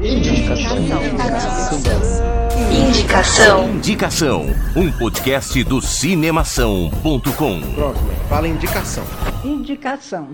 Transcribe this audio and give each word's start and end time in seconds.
Indicação. 0.00 0.78
Indicação. 2.70 3.68
Indicação, 3.74 4.46
um 4.76 4.92
podcast 4.92 5.64
do 5.64 5.82
cinemação.com. 5.82 7.20
Próximo, 7.74 8.10
fala 8.28 8.46
indicação. 8.46 9.04
Indicação. 9.44 10.28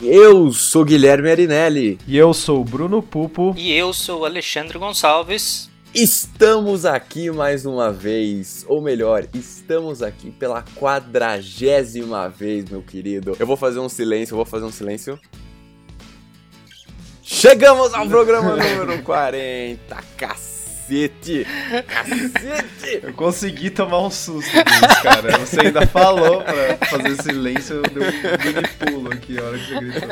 Eu 0.00 0.50
sou 0.54 0.82
Guilherme 0.82 1.30
Arinelli. 1.30 1.98
E 2.08 2.16
eu 2.16 2.32
sou 2.32 2.62
o 2.62 2.64
Bruno 2.64 3.02
Pupo. 3.02 3.54
E 3.58 3.72
eu 3.72 3.92
sou 3.92 4.20
o 4.20 4.24
Alexandre 4.24 4.78
Gonçalves. 4.78 5.69
Estamos 5.92 6.86
aqui 6.86 7.32
mais 7.32 7.66
uma 7.66 7.92
vez, 7.92 8.64
ou 8.68 8.80
melhor, 8.80 9.26
estamos 9.34 10.04
aqui 10.04 10.30
pela 10.30 10.62
quadragésima 10.76 12.28
vez, 12.28 12.70
meu 12.70 12.80
querido. 12.80 13.36
Eu 13.40 13.46
vou 13.46 13.56
fazer 13.56 13.80
um 13.80 13.88
silêncio, 13.88 14.34
eu 14.34 14.36
vou 14.36 14.46
fazer 14.46 14.64
um 14.64 14.70
silêncio. 14.70 15.18
Chegamos 17.24 17.92
ao 17.92 18.06
programa 18.06 18.50
número 18.50 19.02
40, 19.02 19.96
cacete! 20.16 20.59
Cacete! 20.90 21.46
Cacete! 21.86 23.00
Eu 23.00 23.14
consegui 23.14 23.70
tomar 23.70 24.00
um 24.00 24.10
susto 24.10 24.50
disso, 24.50 25.02
cara. 25.04 25.38
Você 25.38 25.60
ainda 25.60 25.86
falou 25.86 26.42
pra 26.42 26.76
fazer 26.88 27.22
silêncio, 27.22 27.76
eu 27.76 27.82
dei 27.82 28.58
um 28.58 28.92
pulo 28.92 29.12
aqui 29.12 29.38
a 29.38 29.44
hora 29.44 29.58
que 29.58 29.66
você 29.66 29.80
gritou. 29.80 30.08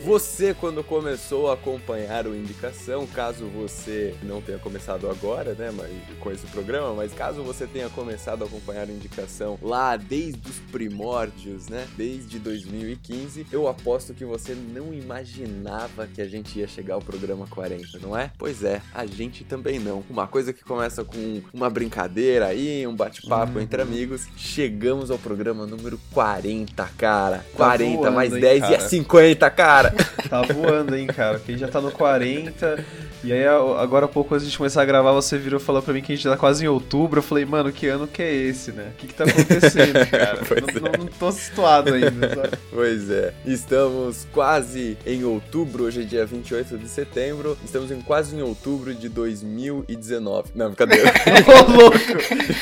Você, 0.00 0.54
quando 0.54 0.82
começou 0.82 1.48
a 1.50 1.54
acompanhar 1.54 2.26
o 2.26 2.34
Indicação, 2.34 3.06
caso 3.06 3.46
você 3.46 4.14
não 4.24 4.42
tenha 4.42 4.58
começado 4.58 5.08
agora, 5.08 5.54
né, 5.54 5.70
mas, 5.70 5.90
com 6.18 6.32
esse 6.32 6.46
programa, 6.48 6.92
mas 6.94 7.12
caso 7.12 7.44
você 7.44 7.64
tenha 7.64 7.88
começado 7.88 8.42
a 8.42 8.46
acompanhar 8.46 8.88
o 8.88 8.90
Indicação 8.90 9.56
lá 9.62 9.96
desde 9.96 10.50
os 10.50 10.58
primórdios, 10.72 11.68
né, 11.68 11.86
desde 11.96 12.40
2015, 12.40 13.46
eu 13.52 13.68
aposto 13.68 14.12
que 14.12 14.24
você 14.24 14.54
não 14.54 14.92
imaginava 14.92 16.08
que 16.08 16.20
a 16.20 16.26
gente 16.26 16.58
ia 16.58 16.66
chegar 16.66 16.94
ao 16.94 17.02
programa 17.02 17.46
40, 17.46 18.00
não 18.00 18.18
é? 18.18 18.32
Pois 18.36 18.64
é, 18.64 18.82
a 18.92 19.06
gente 19.06 19.44
também 19.44 19.78
não. 19.78 19.91
Uma 20.08 20.26
coisa 20.26 20.52
que 20.52 20.64
começa 20.64 21.04
com 21.04 21.40
uma 21.52 21.68
brincadeira 21.68 22.46
aí, 22.46 22.86
um 22.86 22.94
bate-papo 22.94 23.56
Uhum. 23.56 23.60
entre 23.60 23.82
amigos. 23.82 24.26
Chegamos 24.36 25.10
ao 25.10 25.18
programa 25.18 25.66
número 25.66 25.98
40, 26.12 26.88
cara. 26.96 27.44
40 27.54 27.96
voando, 27.96 28.12
mais 28.14 28.32
hein, 28.32 28.40
10 28.40 28.62
e 28.62 28.64
é 28.66 28.76
cara? 28.76 28.88
50, 28.88 29.50
cara. 29.50 29.94
Tá 30.28 30.42
voando, 30.42 30.94
hein, 30.96 31.06
cara. 31.06 31.38
Gente 31.46 31.58
já 31.58 31.68
tá 31.68 31.80
no 31.80 31.90
40. 31.90 32.84
E 33.24 33.32
aí, 33.32 33.46
agora 33.46 34.06
há 34.06 34.08
pouco 34.08 34.34
antes 34.34 34.50
de 34.50 34.56
começar 34.58 34.82
a 34.82 34.84
gravar, 34.84 35.12
você 35.12 35.38
virou 35.38 35.60
e 35.60 35.62
falou 35.62 35.80
pra 35.80 35.94
mim 35.94 36.02
que 36.02 36.12
a 36.12 36.16
gente 36.16 36.28
tá 36.28 36.36
quase 36.36 36.64
em 36.64 36.68
outubro. 36.68 37.18
Eu 37.20 37.22
falei, 37.22 37.44
mano, 37.44 37.70
que 37.72 37.86
ano 37.86 38.06
que 38.08 38.20
é 38.20 38.32
esse, 38.32 38.72
né? 38.72 38.90
O 38.94 38.96
que 38.98 39.06
que 39.06 39.14
tá 39.14 39.24
acontecendo, 39.24 40.06
cara? 40.10 40.40
Não, 40.72 40.80
não, 40.90 40.98
não 41.04 41.06
tô 41.06 41.30
situado 41.30 41.94
ainda, 41.94 42.28
sabe? 42.34 42.58
Pois 42.72 43.10
é, 43.10 43.32
estamos 43.46 44.26
quase 44.32 44.96
em 45.06 45.22
outubro, 45.24 45.84
hoje 45.84 46.00
é 46.02 46.04
dia 46.04 46.26
28 46.26 46.76
de 46.78 46.88
setembro, 46.88 47.56
estamos 47.64 47.90
em 47.92 48.00
quase 48.00 48.34
em 48.34 48.42
outubro 48.42 48.92
de 48.94 49.08
2019. 49.08 50.50
Não, 50.54 50.68
brincadeira. 50.68 51.12
Ô, 51.46 51.70
louco! 51.70 51.96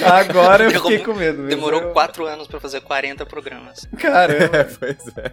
Agora 0.05 0.65
eu 0.65 0.71
fiquei 0.73 0.99
com 0.99 1.15
medo. 1.15 1.39
mas 1.43 1.49
Demorou 1.55 1.81
eu- 1.81 1.91
quatro 1.93 2.27
anos 2.27 2.47
pra 2.47 2.61
fazer 2.61 2.81
40 2.83 3.25
programas. 3.25 3.87
Caramba. 3.99 4.69
pois 4.79 4.99
é. 5.17 5.31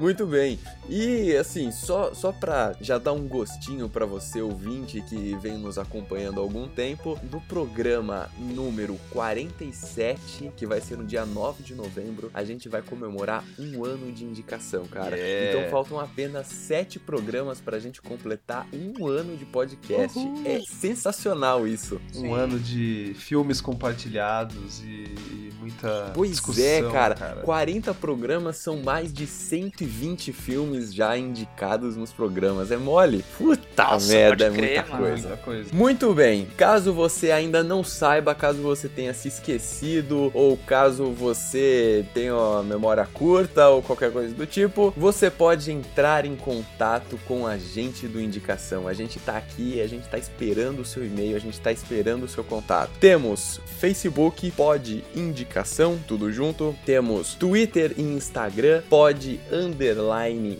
Muito 0.00 0.26
bem. 0.26 0.58
E 0.88 1.36
assim, 1.36 1.70
só, 1.70 2.14
só 2.14 2.32
pra 2.32 2.74
já 2.80 2.96
dar 2.96 3.12
um 3.12 3.28
gostinho 3.28 3.86
pra 3.86 4.06
você 4.06 4.40
ouvinte 4.40 5.02
que 5.02 5.36
vem 5.36 5.58
nos 5.58 5.76
acompanhando 5.76 6.40
há 6.40 6.42
algum 6.42 6.66
tempo, 6.66 7.18
no 7.30 7.38
programa 7.42 8.30
número 8.38 8.98
47, 9.10 10.50
que 10.56 10.66
vai 10.66 10.80
ser 10.80 10.96
no 10.96 11.04
dia 11.04 11.26
9 11.26 11.62
de 11.62 11.74
novembro, 11.74 12.30
a 12.32 12.42
gente 12.42 12.66
vai 12.66 12.80
comemorar 12.80 13.44
um 13.58 13.84
ano 13.84 14.10
de 14.10 14.24
indicação, 14.24 14.86
cara. 14.86 15.16
Yeah. 15.16 15.58
Então 15.58 15.70
faltam 15.70 16.00
apenas 16.00 16.46
sete 16.46 16.98
programas 16.98 17.60
pra 17.60 17.78
gente 17.78 18.00
completar 18.00 18.66
um 18.72 19.06
ano 19.06 19.36
de 19.36 19.44
podcast. 19.44 20.18
Uhul. 20.18 20.42
É 20.46 20.60
sensacional 20.60 21.68
isso. 21.68 22.00
Um 22.16 22.20
Sim. 22.20 22.32
ano 22.32 22.58
de 22.58 23.14
filmes 23.18 23.60
compartilhados 23.60 24.80
e, 24.80 25.04
e 25.14 25.52
muita 25.60 26.10
Pois 26.14 26.30
discussão, 26.30 26.64
é, 26.64 26.90
cara. 26.90 27.42
40 27.44 27.92
programas 27.94 28.56
são 28.56 28.82
mais 28.82 29.12
de 29.12 29.26
120 29.26 29.89
filmes 30.32 30.94
já 30.94 31.16
indicados 31.16 31.96
nos 31.96 32.12
programas. 32.12 32.70
É 32.70 32.76
mole? 32.76 33.24
Puta 33.36 33.84
Nossa, 33.84 34.12
merda, 34.12 34.46
é 34.46 34.50
crer, 34.50 34.84
muita 34.84 34.96
coisa. 34.96 35.28
Muita 35.28 35.36
coisa. 35.42 35.70
Muito 35.72 36.14
bem, 36.14 36.46
caso 36.56 36.92
você 36.92 37.30
ainda 37.30 37.62
não 37.62 37.82
saiba, 37.82 38.34
caso 38.34 38.62
você 38.62 38.88
tenha 38.88 39.12
se 39.12 39.28
esquecido, 39.28 40.30
ou 40.34 40.56
caso 40.56 41.12
você 41.12 42.04
tenha 42.14 42.34
uma 42.34 42.62
memória 42.62 43.06
curta 43.12 43.68
ou 43.68 43.82
qualquer 43.82 44.12
coisa 44.12 44.34
do 44.34 44.46
tipo, 44.46 44.92
você 44.96 45.30
pode 45.30 45.70
entrar 45.70 46.24
em 46.24 46.36
contato 46.36 47.18
com 47.26 47.46
a 47.46 47.58
gente 47.58 48.06
do 48.06 48.20
Indicação. 48.20 48.86
A 48.86 48.92
gente 48.92 49.18
tá 49.18 49.36
aqui, 49.36 49.80
a 49.80 49.86
gente 49.86 50.08
tá 50.08 50.18
esperando 50.18 50.80
o 50.80 50.84
seu 50.84 51.04
e-mail, 51.04 51.36
a 51.36 51.40
gente 51.40 51.60
tá 51.60 51.72
esperando 51.72 52.24
o 52.24 52.28
seu 52.28 52.44
contato. 52.44 52.90
Temos 53.00 53.60
Facebook, 53.78 54.50
pode 54.52 55.04
indicação, 55.14 55.98
tudo 56.06 56.32
junto. 56.32 56.74
Temos 56.84 57.34
Twitter 57.34 57.94
e 57.96 58.02
Instagram, 58.02 58.82
pode 58.88 59.40
underline 59.50 59.79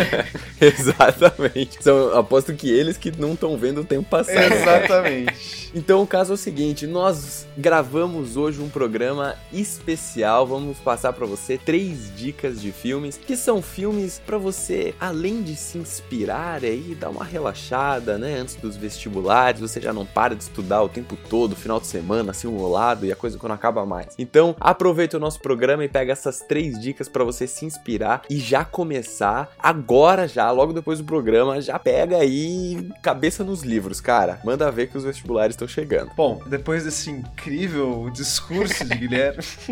Exatamente. 0.62 1.82
São, 1.82 2.16
aposto 2.18 2.54
que 2.54 2.70
eles 2.70 2.98
que 2.98 3.12
não 3.18 3.34
estão 3.34 3.58
vendo 3.58 3.82
o 3.82 3.86
tempo 3.86 4.08
passar. 4.08 4.52
Exatamente. 4.52 5.70
Então 5.74 6.02
o 6.02 6.08
caso 6.08 6.34
é 6.34 6.36
o 6.36 6.38
seguinte, 6.38 6.86
nós 6.86 7.48
gravamos 7.58 8.36
hoje 8.36 8.62
um 8.62 8.70
programa 8.70 9.36
especial, 9.54 10.46
vamos 10.46 10.78
passar 10.80 11.14
pra 11.14 11.26
você 11.26 11.58
três 11.58 12.12
dicas 12.16 12.60
de 12.62 12.72
filmes, 12.72 13.18
que 13.18 13.36
são 13.36 13.62
filmes 13.62 14.22
pra 14.26 14.38
você, 14.38 14.94
além 15.10 15.42
de 15.42 15.56
se 15.56 15.78
inspirar 15.78 16.64
aí, 16.64 16.96
dar 17.00 17.10
uma 17.10 17.24
relaxada, 17.24 18.18
né, 18.18 18.38
antes 18.40 18.56
dos 18.56 18.78
vestibulares, 18.78 19.60
você 19.60 19.82
já 19.82 19.92
não 19.92 20.06
para 20.06 20.36
de 20.36 20.44
estudar 20.44 20.84
o 20.84 20.90
tempo 20.90 21.18
todo, 21.30 21.56
final 21.56 21.80
de 21.80 21.88
semana, 21.88 22.32
assim, 22.32 22.40
simulado 22.50 23.06
e 23.06 23.12
a 23.12 23.16
coisa 23.16 23.38
não 23.42 23.56
acaba 23.56 23.86
mais. 23.86 24.14
Então, 24.18 24.56
aproveita 24.60 25.18
o 25.18 25.20
nosso 25.20 25.40
programa 25.40 25.84
e 25.84 25.90
pega 25.90 26.12
essas 26.12 26.40
três 26.42 26.80
dicas 26.80 27.08
pra 27.08 27.24
você 27.24 27.48
se 27.48 27.66
inspirar 27.66 28.22
e 28.30 28.38
já 28.38 28.64
começar 28.64 29.52
agora 29.58 30.28
já, 30.28 30.50
logo 30.52 30.74
depois 30.74 31.00
do 31.00 31.06
programa, 31.06 31.62
já 31.62 31.78
pega 31.80 32.18
aí 32.18 32.90
cabeça 33.02 33.44
nos 33.44 33.62
livros, 33.62 34.00
cara. 34.00 34.40
Manda 34.44 34.72
ver 34.72 34.88
que 34.88 34.98
os 34.98 35.04
vestibulares 35.04 35.54
estão 35.54 35.68
chegando. 35.68 36.12
Bom, 36.16 36.42
depois 36.46 36.84
desse 36.84 37.10
incrível 37.10 38.10
discurso 38.12 38.86
de 38.86 38.96
Guilherme, 38.96 39.44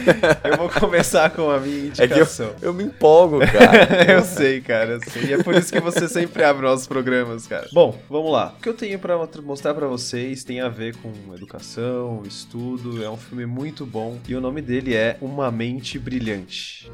eu 0.44 0.56
vou 0.56 0.68
começar 0.68 1.30
com 1.30 1.50
a 1.50 1.58
minha 1.58 1.88
É 1.88 1.90
que 1.90 2.02
eu, 2.02 2.06
indicação. 2.06 2.54
eu 2.60 2.72
me 2.72 2.84
empolgo, 2.84 3.40
cara. 3.40 4.04
eu 4.10 4.22
sei, 4.22 4.60
cara. 4.66 4.96
Assim, 4.96 5.26
e 5.26 5.32
é 5.32 5.42
por 5.42 5.54
isso 5.54 5.72
que 5.72 5.80
você 5.80 6.08
sempre 6.08 6.42
abre 6.42 6.62
nossos 6.66 6.86
programas, 6.86 7.46
cara. 7.46 7.68
Bom, 7.72 7.98
vamos 8.10 8.32
lá. 8.32 8.54
O 8.58 8.60
que 8.60 8.68
eu 8.68 8.74
tenho 8.74 8.98
pra 8.98 9.16
mostrar 9.42 9.72
pra 9.74 9.86
vocês 9.86 10.42
tem 10.42 10.60
a 10.60 10.68
ver 10.68 10.96
com 10.96 11.12
educação, 11.34 12.22
estudo. 12.26 13.02
É 13.02 13.08
um 13.08 13.16
filme 13.16 13.46
muito 13.46 13.86
bom. 13.86 14.18
E 14.28 14.34
o 14.34 14.40
nome 14.40 14.60
dele 14.60 14.94
é 14.94 15.16
Uma 15.20 15.50
Mente 15.50 15.98
Brilhante. 15.98 16.90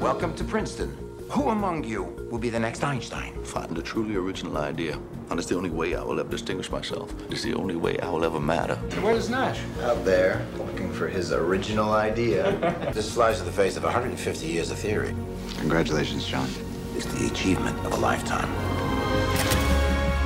Welcome 0.00 0.34
to 0.34 0.44
Princeton. 0.44 0.90
Who 1.30 1.48
among 1.48 1.84
you 1.84 2.04
will 2.30 2.38
be 2.38 2.50
the 2.50 2.58
next 2.60 2.84
Einstein? 2.84 3.32
Find 3.44 3.76
a 3.78 3.82
truly 3.82 4.14
original 4.14 4.58
idea. 4.58 4.98
And 5.30 5.40
it's 5.40 5.48
the 5.48 5.56
only 5.56 5.70
way 5.70 5.96
I 5.96 6.02
will 6.02 6.20
ever 6.20 6.28
distinguish 6.28 6.70
myself. 6.70 7.12
It's 7.30 7.42
the 7.42 7.54
only 7.54 7.76
way 7.76 7.98
I 7.98 8.10
will 8.10 8.24
ever 8.24 8.38
matter. 8.38 8.78
And 8.90 9.02
where's 9.02 9.30
Nash? 9.30 9.58
Out 9.82 10.04
there, 10.04 10.46
looking 10.58 10.92
for 10.92 11.08
his 11.08 11.32
original 11.32 11.92
idea. 11.92 12.52
This 12.92 13.12
flies 13.12 13.40
in 13.40 13.46
the 13.46 13.52
face 13.52 13.76
of 13.76 13.84
150 13.84 14.46
years 14.46 14.70
of 14.70 14.78
theory. 14.78 15.14
Congratulations, 15.58 16.26
John. 16.26 16.46
It's 16.96 17.06
the 17.06 17.26
achievement 17.26 17.76
of 17.84 17.92
a 17.92 17.96
lifetime. 17.96 18.48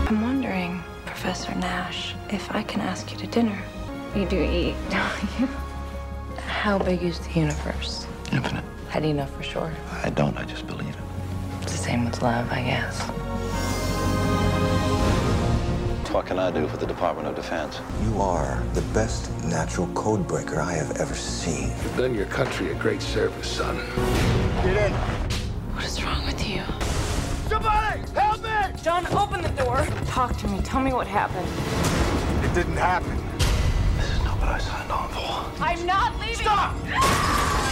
I'm 0.06 0.20
wondering, 0.20 0.82
Professor 1.06 1.54
Nash, 1.54 2.14
if 2.28 2.54
I 2.54 2.62
can 2.62 2.82
ask 2.82 3.10
you 3.10 3.16
to 3.18 3.26
dinner. 3.26 3.58
You 4.14 4.26
do 4.26 4.42
eat, 4.42 4.74
don't 4.90 5.40
you? 5.40 5.46
How 6.36 6.78
big 6.78 7.02
is 7.02 7.18
the 7.20 7.40
universe? 7.40 8.06
Infinite. 8.32 8.64
How 8.90 9.00
do 9.00 9.08
you 9.08 9.14
know 9.14 9.24
for 9.24 9.42
sure? 9.42 9.72
I 10.02 10.10
don't, 10.10 10.36
I 10.36 10.44
just 10.44 10.66
believe 10.66 10.90
it. 10.90 11.02
It's 11.62 11.72
the 11.72 11.78
same 11.78 12.04
with 12.04 12.20
love, 12.20 12.50
I 12.52 12.62
guess. 12.62 13.00
What 16.12 16.26
can 16.26 16.38
I 16.38 16.50
do 16.50 16.66
for 16.68 16.76
the 16.76 16.86
Department 16.86 17.28
of 17.28 17.34
Defense? 17.34 17.80
You 18.02 18.20
are 18.20 18.62
the 18.74 18.82
best 18.92 19.30
natural 19.44 19.86
code 19.88 20.26
breaker 20.26 20.60
I 20.60 20.72
have 20.72 20.98
ever 21.00 21.14
seen. 21.14 21.68
You've 21.68 21.96
done 21.96 22.14
your 22.14 22.26
country 22.26 22.72
a 22.72 22.74
great 22.74 23.00
service, 23.00 23.48
son. 23.48 23.76
Get 24.64 24.92
wrong 24.92 25.22
with 25.22 25.42
you? 25.42 25.47
Somebody, 27.60 28.02
help 28.14 28.42
me! 28.42 28.80
John, 28.82 29.06
open 29.08 29.42
the 29.42 29.48
door. 29.48 29.84
Talk 30.06 30.36
to 30.38 30.48
me. 30.48 30.60
Tell 30.60 30.80
me 30.80 30.92
what 30.92 31.08
happened. 31.08 31.48
It 32.44 32.54
didn't 32.54 32.76
happen. 32.76 33.16
This 33.96 34.10
is 34.12 34.22
not 34.22 34.38
what 34.38 34.48
I 34.48 34.58
signed 34.58 34.92
on 34.92 35.08
for. 35.08 35.64
I'm 35.64 35.84
not 35.84 36.20
leaving. 36.20 36.36
Stop! 36.36 37.67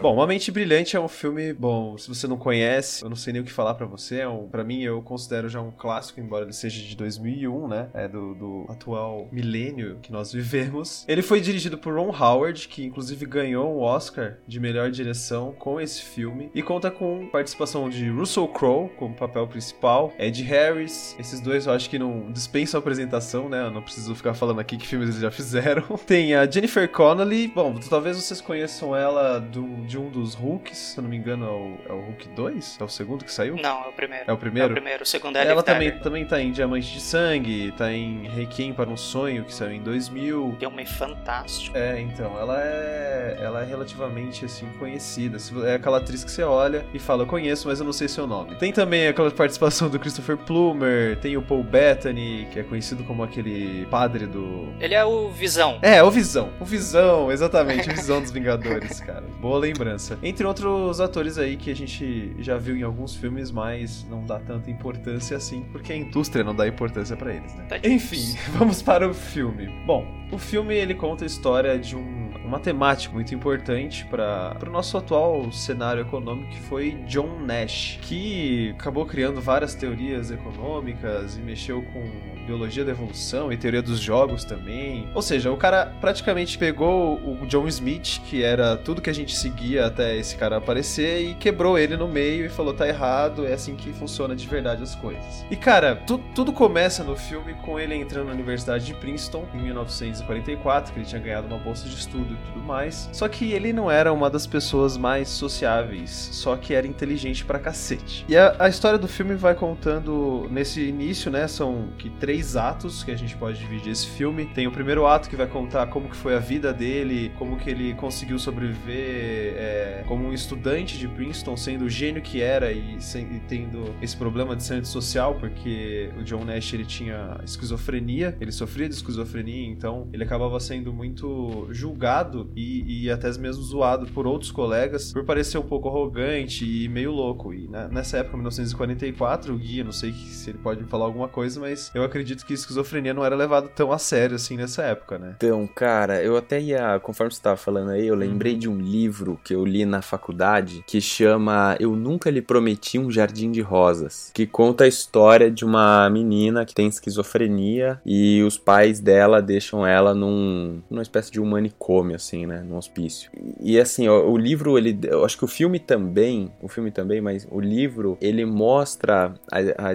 Bom, 0.00 0.14
Uma 0.14 0.26
Mente 0.26 0.50
Brilhante 0.50 0.96
é 0.96 1.00
um 1.00 1.08
filme, 1.08 1.52
bom, 1.52 1.98
se 1.98 2.08
você 2.08 2.26
não 2.26 2.38
conhece, 2.38 3.04
eu 3.04 3.10
não 3.10 3.16
sei 3.16 3.34
nem 3.34 3.42
o 3.42 3.44
que 3.44 3.52
falar 3.52 3.74
pra 3.74 3.84
você, 3.84 4.20
é 4.20 4.28
um, 4.28 4.48
para 4.48 4.64
mim 4.64 4.82
eu 4.82 5.02
considero 5.02 5.46
já 5.46 5.60
um 5.60 5.70
clássico, 5.70 6.20
embora 6.20 6.44
ele 6.44 6.54
seja 6.54 6.80
de 6.80 6.96
2001, 6.96 7.68
né, 7.68 7.88
é 7.92 8.08
do, 8.08 8.34
do 8.34 8.66
atual 8.68 9.28
milênio 9.30 9.98
que 10.00 10.10
nós 10.10 10.32
vivemos. 10.32 11.04
Ele 11.06 11.20
foi 11.20 11.38
dirigido 11.38 11.76
por 11.76 11.94
Ron 11.94 12.14
Howard, 12.18 12.66
que 12.66 12.82
inclusive 12.82 13.26
ganhou 13.26 13.74
o 13.74 13.80
Oscar 13.82 14.38
de 14.46 14.58
melhor 14.58 14.90
direção 14.90 15.52
com 15.58 15.78
esse 15.78 16.02
filme, 16.02 16.50
e 16.54 16.62
conta 16.62 16.90
com 16.90 17.26
participação 17.26 17.90
de 17.90 18.08
Russell 18.08 18.48
Crowe 18.48 18.88
como 18.96 19.14
papel 19.14 19.46
principal, 19.46 20.14
Ed 20.18 20.42
Harris, 20.42 21.14
esses 21.18 21.40
dois 21.40 21.66
eu 21.66 21.74
acho 21.74 21.90
que 21.90 21.98
não 21.98 22.32
dispensam 22.32 22.78
apresentação, 22.78 23.50
né, 23.50 23.66
eu 23.66 23.70
não 23.70 23.82
preciso 23.82 24.14
ficar 24.14 24.32
falando 24.32 24.60
aqui 24.60 24.78
que 24.78 24.86
filmes 24.86 25.10
eles 25.10 25.20
já 25.20 25.30
fizeram. 25.30 25.82
Tem 26.06 26.34
a 26.34 26.50
Jennifer 26.50 26.90
Connelly, 26.90 27.48
bom, 27.48 27.74
talvez 27.90 28.16
vocês 28.16 28.40
conheçam 28.40 28.77
ela 28.96 29.38
do, 29.38 29.62
de 29.86 29.98
um 29.98 30.10
dos 30.10 30.34
Hulks, 30.34 30.76
se 30.76 30.98
eu 30.98 31.02
não 31.02 31.10
me 31.10 31.16
engano 31.16 31.46
é 31.46 31.50
o, 31.50 31.78
é 31.88 31.92
o 31.92 32.00
Hulk 32.06 32.28
2? 32.28 32.78
É 32.80 32.84
o 32.84 32.88
segundo 32.88 33.24
que 33.24 33.32
saiu? 33.32 33.56
Não, 33.56 33.84
é 33.84 33.88
o 33.88 33.92
primeiro. 33.92 34.24
É 34.26 34.32
o 34.32 34.36
primeiro? 34.36 34.68
É 34.68 34.70
o 34.70 34.74
primeiro. 34.74 35.02
O 35.02 35.06
segundo 35.06 35.36
é 35.36 35.46
Ela 35.46 35.62
também, 35.62 35.98
também 35.98 36.24
tá 36.24 36.40
em 36.40 36.52
Diamante 36.52 36.92
de 36.92 37.00
Sangue, 37.00 37.72
tá 37.76 37.92
em 37.92 38.28
Requiem 38.28 38.72
para 38.72 38.88
um 38.88 38.96
Sonho, 38.96 39.44
que 39.44 39.54
saiu 39.54 39.72
em 39.72 39.82
2000. 39.82 40.56
Filme 40.58 40.86
fantástico. 40.86 41.76
É, 41.76 42.00
então, 42.00 42.38
ela 42.38 42.60
é 42.60 43.38
ela 43.40 43.62
é 43.62 43.64
relativamente 43.64 44.44
assim 44.44 44.66
conhecida. 44.78 45.38
É 45.66 45.74
aquela 45.74 45.98
atriz 45.98 46.24
que 46.24 46.30
você 46.30 46.42
olha 46.42 46.84
e 46.92 46.98
fala, 46.98 47.22
eu 47.22 47.26
conheço, 47.26 47.68
mas 47.68 47.78
eu 47.80 47.84
não 47.84 47.92
sei 47.92 48.08
seu 48.08 48.26
nome. 48.26 48.54
Tem 48.56 48.72
também 48.72 49.08
aquela 49.08 49.30
participação 49.30 49.88
do 49.88 49.98
Christopher 49.98 50.36
Plummer, 50.36 51.16
tem 51.18 51.36
o 51.36 51.42
Paul 51.42 51.62
Bettany, 51.62 52.48
que 52.52 52.60
é 52.60 52.62
conhecido 52.62 53.04
como 53.04 53.22
aquele 53.22 53.86
padre 53.86 54.26
do 54.26 54.72
Ele 54.80 54.94
é 54.94 55.04
o 55.04 55.30
Visão. 55.30 55.78
é, 55.82 56.02
o 56.02 56.10
Visão. 56.10 56.50
O 56.60 56.64
Visão, 56.64 57.30
exatamente. 57.30 57.88
O 57.88 57.94
Visão 57.94 58.20
dos 58.20 58.30
Vingadores, 58.38 58.57
cara. 59.04 59.24
Boa 59.40 59.58
lembrança. 59.58 60.18
Entre 60.22 60.46
outros 60.46 61.00
atores 61.00 61.38
aí 61.38 61.56
que 61.56 61.70
a 61.70 61.76
gente 61.76 62.34
já 62.38 62.56
viu 62.56 62.76
em 62.76 62.82
alguns 62.82 63.14
filmes, 63.14 63.50
mas 63.50 64.06
não 64.08 64.24
dá 64.24 64.38
tanta 64.38 64.70
importância 64.70 65.36
assim, 65.36 65.62
porque 65.72 65.92
a 65.92 65.96
indústria 65.96 66.44
não 66.44 66.54
dá 66.54 66.66
importância 66.66 67.16
pra 67.16 67.34
eles, 67.34 67.54
né? 67.54 67.66
Tá. 67.68 67.78
Enfim, 67.82 68.36
vamos 68.56 68.82
para 68.82 69.08
o 69.08 69.14
filme. 69.14 69.68
Bom, 69.86 70.06
o 70.30 70.38
filme 70.38 70.74
ele 70.74 70.94
conta 70.94 71.24
a 71.24 71.26
história 71.26 71.78
de 71.78 71.96
um, 71.96 72.30
um 72.44 72.48
matemático 72.48 73.14
muito 73.14 73.34
importante 73.34 74.04
para 74.06 74.56
o 74.66 74.70
nosso 74.70 74.96
atual 74.96 75.50
cenário 75.52 76.02
econômico, 76.02 76.50
que 76.50 76.60
foi 76.60 76.92
John 77.06 77.40
Nash, 77.40 77.98
que 78.02 78.74
acabou 78.78 79.06
criando 79.06 79.40
várias 79.40 79.74
teorias 79.74 80.30
econômicas 80.30 81.36
e 81.36 81.40
mexeu 81.40 81.82
com 81.82 82.38
biologia 82.48 82.82
da 82.82 82.92
evolução 82.92 83.52
e 83.52 83.56
teoria 83.58 83.82
dos 83.82 84.00
jogos 84.00 84.42
também. 84.44 85.06
Ou 85.14 85.20
seja, 85.20 85.52
o 85.52 85.56
cara 85.56 85.94
praticamente 86.00 86.56
pegou 86.56 87.16
o 87.16 87.46
John 87.46 87.68
Smith, 87.68 88.20
que 88.24 88.42
era 88.48 88.76
tudo 88.76 89.00
que 89.02 89.10
a 89.10 89.12
gente 89.14 89.34
seguia 89.36 89.86
até 89.86 90.16
esse 90.16 90.36
cara 90.36 90.56
aparecer, 90.56 91.22
e 91.30 91.34
quebrou 91.34 91.78
ele 91.78 91.96
no 91.96 92.08
meio 92.08 92.46
e 92.46 92.48
falou: 92.48 92.72
tá 92.74 92.86
errado, 92.88 93.46
é 93.46 93.52
assim 93.52 93.76
que 93.76 93.92
funciona 93.92 94.34
de 94.34 94.46
verdade 94.46 94.82
as 94.82 94.94
coisas. 94.94 95.44
E 95.50 95.56
cara, 95.56 95.96
tu- 96.06 96.20
tudo 96.34 96.52
começa 96.52 97.04
no 97.04 97.16
filme 97.16 97.54
com 97.64 97.78
ele 97.78 97.94
entrando 97.94 98.26
na 98.26 98.32
Universidade 98.32 98.84
de 98.84 98.94
Princeton 98.94 99.44
em 99.54 99.58
1944, 99.62 100.92
que 100.92 100.98
ele 100.98 101.06
tinha 101.06 101.20
ganhado 101.20 101.46
uma 101.46 101.58
bolsa 101.58 101.88
de 101.88 101.94
estudo 101.94 102.34
e 102.34 102.52
tudo 102.52 102.64
mais. 102.64 103.08
Só 103.12 103.28
que 103.28 103.52
ele 103.52 103.72
não 103.72 103.90
era 103.90 104.12
uma 104.12 104.30
das 104.30 104.46
pessoas 104.46 104.96
mais 104.96 105.28
sociáveis, 105.28 106.10
só 106.32 106.56
que 106.56 106.74
era 106.74 106.86
inteligente 106.86 107.44
pra 107.44 107.58
cacete. 107.58 108.24
E 108.28 108.36
a, 108.36 108.54
a 108.58 108.68
história 108.68 108.98
do 108.98 109.08
filme 109.08 109.34
vai 109.34 109.54
contando 109.54 110.46
nesse 110.50 110.82
início, 110.82 111.30
né? 111.30 111.46
São 111.48 111.88
que 111.98 112.10
três 112.10 112.56
atos 112.56 113.02
que 113.04 113.10
a 113.10 113.16
gente 113.16 113.36
pode 113.36 113.58
dividir 113.58 113.92
esse 113.92 114.06
filme. 114.06 114.46
Tem 114.46 114.66
o 114.66 114.70
primeiro 114.72 115.06
ato 115.06 115.28
que 115.28 115.36
vai 115.36 115.46
contar 115.46 115.86
como 115.88 116.08
que 116.08 116.16
foi 116.16 116.34
a 116.34 116.38
vida 116.38 116.72
dele, 116.72 117.32
como 117.38 117.56
que 117.56 117.68
ele 117.70 117.94
conseguiu 117.94 118.37
sobreviver 118.38 119.54
é, 119.56 120.04
como 120.06 120.26
um 120.26 120.32
estudante 120.32 120.98
de 120.98 121.08
Princeton, 121.08 121.56
sendo 121.56 121.84
o 121.84 121.88
gênio 121.88 122.22
que 122.22 122.40
era 122.40 122.72
e, 122.72 123.00
sem- 123.00 123.36
e 123.36 123.40
tendo 123.40 123.94
esse 124.02 124.16
problema 124.16 124.54
de 124.56 124.62
ser 124.62 124.74
antissocial, 124.74 125.34
porque 125.36 126.10
o 126.18 126.22
John 126.22 126.44
Nash 126.44 126.72
ele 126.74 126.84
tinha 126.84 127.38
esquizofrenia, 127.44 128.36
ele 128.40 128.52
sofria 128.52 128.88
de 128.88 128.94
esquizofrenia, 128.94 129.66
então 129.68 130.08
ele 130.12 130.22
acabava 130.24 130.58
sendo 130.60 130.92
muito 130.92 131.68
julgado 131.70 132.50
e, 132.56 133.04
e 133.04 133.10
até 133.10 133.28
mesmo 133.38 133.62
zoado 133.62 134.06
por 134.08 134.26
outros 134.26 134.50
colegas 134.50 135.12
por 135.12 135.24
parecer 135.24 135.58
um 135.58 135.62
pouco 135.62 135.88
arrogante 135.88 136.64
e 136.64 136.88
meio 136.88 137.12
louco. 137.12 137.52
E 137.52 137.68
nessa 137.90 138.18
época, 138.18 138.36
1944, 138.36 139.54
o 139.54 139.58
Gui, 139.58 139.84
não 139.84 139.92
sei 139.92 140.12
se 140.12 140.50
ele 140.50 140.58
pode 140.58 140.82
me 140.82 140.88
falar 140.88 141.04
alguma 141.04 141.28
coisa, 141.28 141.60
mas 141.60 141.90
eu 141.94 142.02
acredito 142.02 142.44
que 142.46 142.54
esquizofrenia 142.54 143.12
não 143.14 143.24
era 143.24 143.36
levado 143.36 143.68
tão 143.68 143.92
a 143.92 143.98
sério 143.98 144.36
assim 144.36 144.56
nessa 144.56 144.82
época, 144.82 145.18
né? 145.18 145.34
Então, 145.36 145.66
cara, 145.66 146.22
eu 146.22 146.36
até 146.36 146.60
ia, 146.60 146.98
conforme 147.00 147.32
você 147.32 147.40
tava 147.42 147.56
falando 147.56 147.90
aí, 147.90 148.06
eu 148.06 148.14
lembrei 148.28 148.54
de 148.54 148.68
um 148.68 148.78
livro 148.78 149.40
que 149.42 149.54
eu 149.54 149.64
li 149.64 149.84
na 149.84 150.02
faculdade 150.02 150.84
que 150.86 151.00
chama 151.00 151.76
Eu 151.80 151.96
Nunca 151.96 152.30
Lhe 152.30 152.42
Prometi 152.42 152.98
um 152.98 153.10
Jardim 153.10 153.50
de 153.50 153.60
Rosas, 153.60 154.30
que 154.34 154.46
conta 154.46 154.84
a 154.84 154.88
história 154.88 155.50
de 155.50 155.64
uma 155.64 156.08
menina 156.10 156.64
que 156.64 156.74
tem 156.74 156.86
esquizofrenia 156.86 158.00
e 158.04 158.42
os 158.42 158.58
pais 158.58 159.00
dela 159.00 159.40
deixam 159.40 159.86
ela 159.86 160.14
num, 160.14 160.80
numa 160.90 161.02
espécie 161.02 161.30
de 161.30 161.40
um 161.40 161.46
manicômio, 161.46 162.16
assim, 162.16 162.46
né, 162.46 162.62
num 162.62 162.76
hospício. 162.76 163.30
E, 163.60 163.78
assim, 163.78 164.08
ó, 164.08 164.28
o 164.28 164.36
livro, 164.36 164.76
ele, 164.76 164.98
eu 165.04 165.24
acho 165.24 165.38
que 165.38 165.44
o 165.44 165.48
filme 165.48 165.78
também, 165.78 166.52
o 166.60 166.68
filme 166.68 166.90
também, 166.90 167.20
mas 167.20 167.46
o 167.50 167.60
livro, 167.60 168.18
ele 168.20 168.44
mostra 168.44 169.34
a, 169.50 169.58
a, 169.58 169.88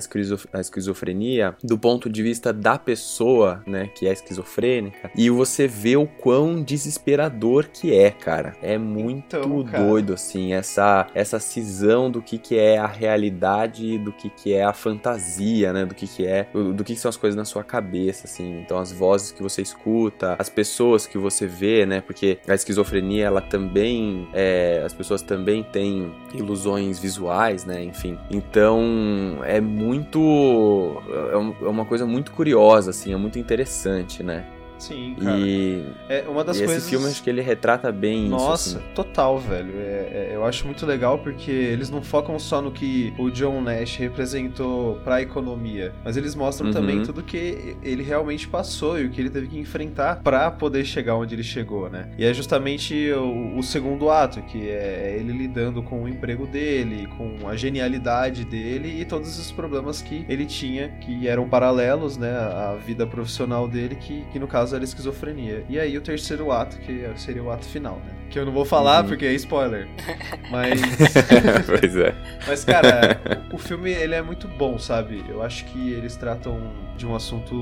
a 0.53 0.59
esquizofrenia 0.59 1.55
do 1.63 1.77
ponto 1.77 2.09
de 2.09 2.23
vista 2.23 2.51
da 2.51 2.77
pessoa, 2.77 3.63
né, 3.67 3.89
que 3.95 4.07
é 4.07 4.11
esquizofrênica, 4.11 5.11
e 5.15 5.29
você 5.29 5.67
vê 5.67 5.95
o 5.95 6.07
quão 6.07 6.63
desesperador 6.63 7.67
que 7.67 7.93
é, 7.93 8.11
cara. 8.23 8.55
É 8.61 8.77
muito 8.77 9.35
Então, 9.37 9.63
cara. 9.63 9.83
doido, 9.83 10.13
assim, 10.13 10.53
essa, 10.53 11.07
essa 11.13 11.39
cisão 11.39 12.09
do 12.09 12.21
que, 12.21 12.37
que 12.37 12.57
é 12.57 12.77
a 12.77 12.87
realidade 12.87 13.85
e 13.93 13.97
do 13.97 14.11
que, 14.13 14.29
que 14.29 14.53
é 14.53 14.63
a 14.63 14.73
fantasia, 14.73 15.73
né, 15.73 15.85
do 15.85 15.93
que, 15.93 16.07
que 16.07 16.25
é, 16.25 16.47
do, 16.53 16.83
que, 16.83 16.93
que 16.93 16.99
são 16.99 17.09
as 17.09 17.17
coisas 17.17 17.35
na 17.35 17.45
sua 17.45 17.63
cabeça, 17.63 18.25
assim. 18.25 18.61
Então, 18.61 18.77
as 18.77 18.91
vozes 18.91 19.31
que 19.31 19.43
você 19.43 19.61
escuta, 19.61 20.35
as 20.39 20.49
pessoas 20.49 21.05
que 21.05 21.17
você 21.17 21.45
vê, 21.45 21.85
né, 21.85 22.01
porque 22.01 22.39
a 22.47 22.53
esquizofrenia, 22.53 23.25
ela 23.25 23.41
também, 23.41 24.27
é, 24.33 24.81
as 24.85 24.93
pessoas 24.93 25.21
também 25.21 25.63
têm 25.63 26.11
ilusões 26.33 26.99
visuais, 26.99 27.65
né, 27.65 27.83
enfim. 27.83 28.17
Então, 28.29 29.39
é 29.43 29.59
muito, 29.59 31.01
é 31.31 31.65
é 31.65 31.67
uma 31.67 31.85
coisa 31.85 32.05
muito 32.05 32.31
curiosa, 32.31 32.91
assim, 32.91 33.13
é 33.13 33.17
muito 33.17 33.37
interessante, 33.37 34.23
né. 34.23 34.45
Sim, 34.79 35.15
cara. 35.21 35.37
E, 35.39 35.85
É 36.09 36.25
uma 36.27 36.43
das 36.43 36.57
e 36.57 36.65
coisas. 36.65 36.83
esse 36.83 36.89
filme, 36.89 37.07
acho 37.07 37.23
que 37.23 37.29
ele 37.29 37.41
retrata 37.41 37.91
bem 37.91 38.27
Nossa, 38.27 38.69
isso, 38.69 38.77
assim. 38.79 38.87
total, 38.93 39.39
velho. 39.39 39.73
É, 39.77 39.81
é, 39.81 40.31
eu 40.33 40.45
acho 40.45 40.65
muito 40.65 40.85
legal 40.85 41.19
porque 41.19 41.51
eles 41.51 41.89
não 41.89 42.01
focam 42.01 42.37
só 42.37 42.61
no 42.61 42.71
que 42.71 43.13
o 43.17 43.29
John 43.29 43.61
Nash 43.61 43.95
representou 43.97 44.95
pra 45.03 45.21
economia, 45.21 45.93
mas 46.03 46.17
eles 46.17 46.35
mostram 46.35 46.67
Uhum. 46.67 46.73
também 46.73 47.01
tudo 47.03 47.21
que 47.23 47.75
ele 47.83 48.03
realmente 48.03 48.47
passou 48.47 48.99
e 48.99 49.05
o 49.05 49.09
que 49.09 49.19
ele 49.21 49.29
teve 49.29 49.47
que 49.47 49.57
enfrentar 49.59 50.21
pra 50.23 50.49
poder 50.51 50.85
chegar 50.85 51.15
onde 51.15 51.35
ele 51.35 51.43
chegou, 51.43 51.89
né? 51.89 52.09
E 52.17 52.23
é 52.25 52.33
justamente 52.33 53.11
o, 53.11 53.57
o 53.57 53.63
segundo 53.63 54.09
ato, 54.09 54.41
que 54.43 54.69
é 54.69 55.17
ele 55.19 55.31
lidando 55.33 55.81
com 55.83 56.03
o 56.03 56.07
emprego 56.09 56.45
dele, 56.47 57.07
com 57.17 57.47
a 57.47 57.55
genialidade 57.55 58.43
dele 58.45 59.01
e 59.01 59.05
todos 59.05 59.37
os 59.39 59.51
problemas 59.51 60.01
que 60.01 60.25
ele 60.29 60.45
tinha, 60.45 60.89
que 61.01 61.27
eram 61.27 61.47
paralelos, 61.47 62.17
né, 62.17 62.31
à 62.31 62.75
vida 62.75 63.05
profissional 63.05 63.67
dele, 63.67 63.95
que, 63.95 64.23
que 64.31 64.39
no 64.39 64.47
caso 64.47 64.62
era 64.71 64.83
a 64.83 64.85
esquizofrenia. 64.85 65.65
E 65.67 65.79
aí 65.79 65.97
o 65.97 66.01
terceiro 66.01 66.51
ato, 66.51 66.77
que 66.77 67.05
seria 67.17 67.43
o 67.43 67.51
ato 67.51 67.65
final, 67.65 67.95
né? 67.97 68.13
Que 68.29 68.39
eu 68.39 68.45
não 68.45 68.53
vou 68.53 68.63
falar 68.65 69.03
Uhum. 69.03 69.09
porque 69.09 69.25
é 69.25 69.33
spoiler. 69.33 69.87
Mas 70.49 70.79
pois 71.65 71.95
é. 71.97 72.15
mas, 72.47 72.63
cara, 72.63 73.19
o, 73.51 73.55
o 73.55 73.57
filme 73.57 73.91
ele 73.91 74.15
é 74.15 74.21
muito 74.21 74.47
bom, 74.47 74.77
sabe? 74.79 75.23
Eu 75.27 75.41
acho 75.43 75.65
que 75.65 75.91
eles 75.91 76.15
tratam 76.15 76.59
de 76.97 77.05
um 77.07 77.15
assunto 77.15 77.55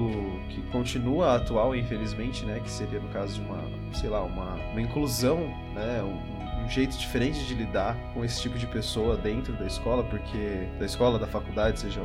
que 0.50 0.62
continua 0.72 1.36
atual, 1.38 1.76
infelizmente, 1.76 2.46
né? 2.46 2.60
Que 2.64 2.70
seria, 2.70 3.00
no 3.00 3.08
caso, 3.10 3.36
de 3.36 3.42
uma, 3.42 3.64
sei 3.94 4.10
lá, 4.10 4.22
uma, 4.24 4.56
uma 4.72 4.82
inclusão, 4.82 5.38
né? 5.74 6.02
Um, 6.04 6.66
um 6.66 6.70
jeito 6.70 6.98
diferente 6.98 7.44
de 7.46 7.54
lidar 7.56 7.98
com 8.14 8.24
esse 8.24 8.40
tipo 8.42 8.58
de 8.58 8.68
pessoa 8.68 9.18
dentro 9.18 9.52
da 9.54 9.66
escola, 9.66 10.04
porque 10.04 10.68
da 10.80 10.86
escola, 10.86 11.18
da 11.18 11.28
faculdade, 11.28 11.80
seja 11.80 12.02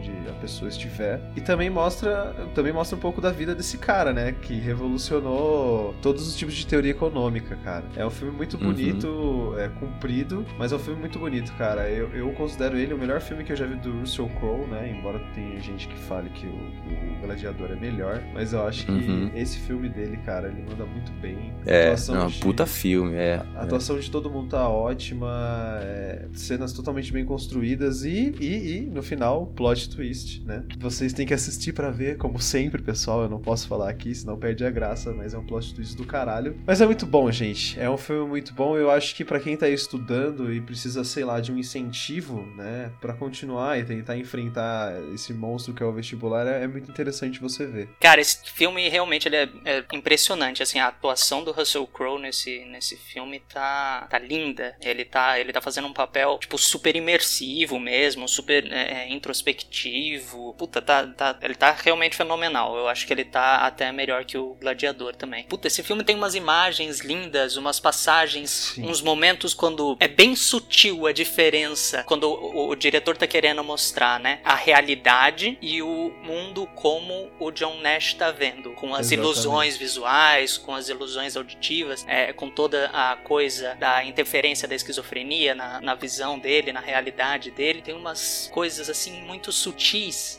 onde 0.00 0.28
a 0.28 0.32
pessoa 0.34 0.68
estiver. 0.68 1.20
E 1.36 1.40
também 1.40 1.68
mostra, 1.70 2.34
também 2.54 2.72
mostra 2.72 2.96
um 2.96 3.00
pouco 3.00 3.20
da 3.20 3.30
vida 3.30 3.54
desse 3.54 3.78
cara, 3.78 4.12
né? 4.12 4.32
Que 4.32 4.54
revolucionou 4.54 5.94
todos 6.02 6.26
os 6.26 6.36
tipos 6.36 6.54
de 6.54 6.66
teoria 6.66 6.90
econômica, 6.92 7.56
cara. 7.64 7.84
É 7.96 8.04
um 8.04 8.10
filme 8.10 8.36
muito 8.36 8.56
bonito, 8.58 9.54
é 9.58 9.68
comprido, 9.68 10.44
mas 10.58 10.72
é 10.72 10.76
um 10.76 10.78
filme 10.78 11.00
muito 11.00 11.18
bonito, 11.18 11.52
cara. 11.54 11.88
Eu, 11.88 12.08
eu 12.14 12.30
considero 12.32 12.76
ele 12.76 12.94
o 12.94 12.98
melhor 12.98 13.20
filme 13.20 13.44
que 13.44 13.52
eu 13.52 13.56
já 13.56 13.66
vi 13.66 13.76
do 13.76 13.92
Russell 14.00 14.28
Crowe, 14.40 14.66
né? 14.66 14.94
Embora 14.96 15.18
tenha 15.34 15.60
gente 15.60 15.88
que 15.88 15.96
fale 15.98 16.30
que 16.30 16.46
o, 16.46 16.50
o 16.50 17.20
Gladiador 17.26 17.70
é 17.72 17.76
melhor, 17.76 18.22
mas 18.34 18.52
eu 18.52 18.66
acho 18.66 18.86
que 18.86 18.90
Uhum. 19.00 19.30
esse 19.34 19.58
filme 19.60 19.88
dele, 19.88 20.16
cara, 20.18 20.48
ele 20.48 20.62
manda 20.68 20.84
muito 20.84 21.10
bem. 21.20 21.52
É, 21.64 21.84
atuação 21.86 22.14
não, 22.14 22.26
de- 22.28 22.38
puta 22.38 22.66
filme, 22.66 23.14
é. 23.16 23.40
a 23.56 23.62
atuação 23.62 23.98
de 23.98 24.10
todo 24.10 24.28
mundo 24.30 24.48
tá 24.50 24.68
ótima, 24.68 25.78
é, 25.80 26.26
cenas 26.34 26.72
totalmente 26.72 27.12
bem 27.12 27.24
construídas 27.24 28.04
e, 28.04 28.34
e, 28.40 28.76
e, 28.76 28.80
no 28.82 29.02
final, 29.02 29.46
plot 29.46 29.89
twist, 29.90 30.42
né? 30.44 30.64
Vocês 30.78 31.12
têm 31.12 31.26
que 31.26 31.34
assistir 31.34 31.72
pra 31.72 31.90
ver, 31.90 32.16
como 32.16 32.40
sempre, 32.40 32.82
pessoal. 32.82 33.22
Eu 33.22 33.28
não 33.28 33.40
posso 33.40 33.68
falar 33.68 33.90
aqui, 33.90 34.14
senão 34.14 34.38
perde 34.38 34.64
a 34.64 34.70
graça, 34.70 35.12
mas 35.12 35.34
é 35.34 35.38
um 35.38 35.44
plot 35.44 35.74
twist 35.74 35.96
do 35.96 36.06
caralho. 36.06 36.56
Mas 36.66 36.80
é 36.80 36.86
muito 36.86 37.06
bom, 37.06 37.30
gente. 37.30 37.78
É 37.78 37.90
um 37.90 37.98
filme 37.98 38.28
muito 38.28 38.54
bom. 38.54 38.76
Eu 38.76 38.90
acho 38.90 39.14
que 39.14 39.24
pra 39.24 39.40
quem 39.40 39.56
tá 39.56 39.68
estudando 39.68 40.52
e 40.52 40.60
precisa, 40.60 41.04
sei 41.04 41.24
lá, 41.24 41.40
de 41.40 41.52
um 41.52 41.58
incentivo, 41.58 42.46
né, 42.56 42.90
Pra 43.00 43.14
continuar 43.14 43.78
e 43.78 43.84
tentar 43.84 44.16
enfrentar 44.16 44.92
esse 45.14 45.32
monstro 45.32 45.74
que 45.74 45.82
é 45.82 45.86
o 45.86 45.92
vestibular, 45.92 46.46
é, 46.46 46.64
é 46.64 46.66
muito 46.66 46.90
interessante 46.90 47.40
você 47.40 47.66
ver. 47.66 47.88
Cara, 48.00 48.20
esse 48.20 48.38
filme 48.50 48.88
realmente 48.88 49.26
ele 49.26 49.36
é, 49.36 49.48
é 49.64 49.84
impressionante, 49.92 50.62
assim, 50.62 50.78
a 50.78 50.88
atuação 50.88 51.42
do 51.42 51.52
Russell 51.52 51.86
Crowe 51.86 52.20
nesse, 52.20 52.64
nesse 52.66 52.96
filme 52.96 53.40
tá, 53.40 54.06
tá 54.10 54.18
linda. 54.18 54.76
Ele 54.80 55.04
tá, 55.04 55.38
ele 55.38 55.52
tá 55.52 55.60
fazendo 55.60 55.88
um 55.88 55.92
papel, 55.92 56.38
tipo, 56.38 56.58
super 56.58 56.94
imersivo 56.94 57.78
mesmo, 57.78 58.28
super 58.28 58.70
é, 58.72 59.08
introspectivo. 59.08 59.79
Puta, 60.56 60.82
tá, 60.82 61.06
tá, 61.06 61.36
ele 61.42 61.54
tá 61.54 61.72
realmente 61.72 62.16
fenomenal. 62.16 62.76
Eu 62.76 62.88
acho 62.88 63.06
que 63.06 63.12
ele 63.12 63.24
tá 63.24 63.58
até 63.58 63.90
melhor 63.90 64.24
que 64.24 64.36
o 64.36 64.54
Gladiador 64.60 65.16
também. 65.16 65.44
Puta, 65.44 65.66
esse 65.66 65.82
filme 65.82 66.04
tem 66.04 66.16
umas 66.16 66.34
imagens 66.34 67.00
lindas, 67.00 67.56
umas 67.56 67.80
passagens, 67.80 68.50
Sim. 68.50 68.86
uns 68.86 69.00
momentos 69.00 69.54
quando 69.54 69.96
é 69.98 70.08
bem 70.08 70.36
sutil 70.36 71.06
a 71.06 71.12
diferença, 71.12 72.04
quando 72.04 72.24
o, 72.24 72.68
o 72.68 72.76
diretor 72.76 73.16
tá 73.16 73.26
querendo 73.26 73.64
mostrar, 73.64 74.20
né, 74.20 74.40
a 74.44 74.54
realidade 74.54 75.58
e 75.60 75.82
o 75.82 76.12
mundo 76.22 76.66
como 76.74 77.30
o 77.38 77.50
John 77.50 77.78
Nash 77.80 78.14
tá 78.14 78.30
vendo, 78.30 78.72
com 78.72 78.94
as 78.94 79.06
Exatamente. 79.06 79.14
ilusões 79.14 79.76
visuais, 79.76 80.58
com 80.58 80.74
as 80.74 80.88
ilusões 80.88 81.36
auditivas, 81.36 82.04
é, 82.06 82.32
com 82.32 82.50
toda 82.50 82.90
a 82.92 83.16
coisa 83.16 83.74
da 83.76 84.04
interferência 84.04 84.68
da 84.68 84.74
esquizofrenia 84.74 85.54
na, 85.54 85.80
na 85.80 85.94
visão 85.94 86.38
dele, 86.38 86.72
na 86.72 86.80
realidade 86.80 87.50
dele. 87.50 87.82
Tem 87.82 87.94
umas 87.94 88.50
coisas 88.52 88.90
assim 88.90 89.22
muito 89.22 89.50
sutis 89.52 89.69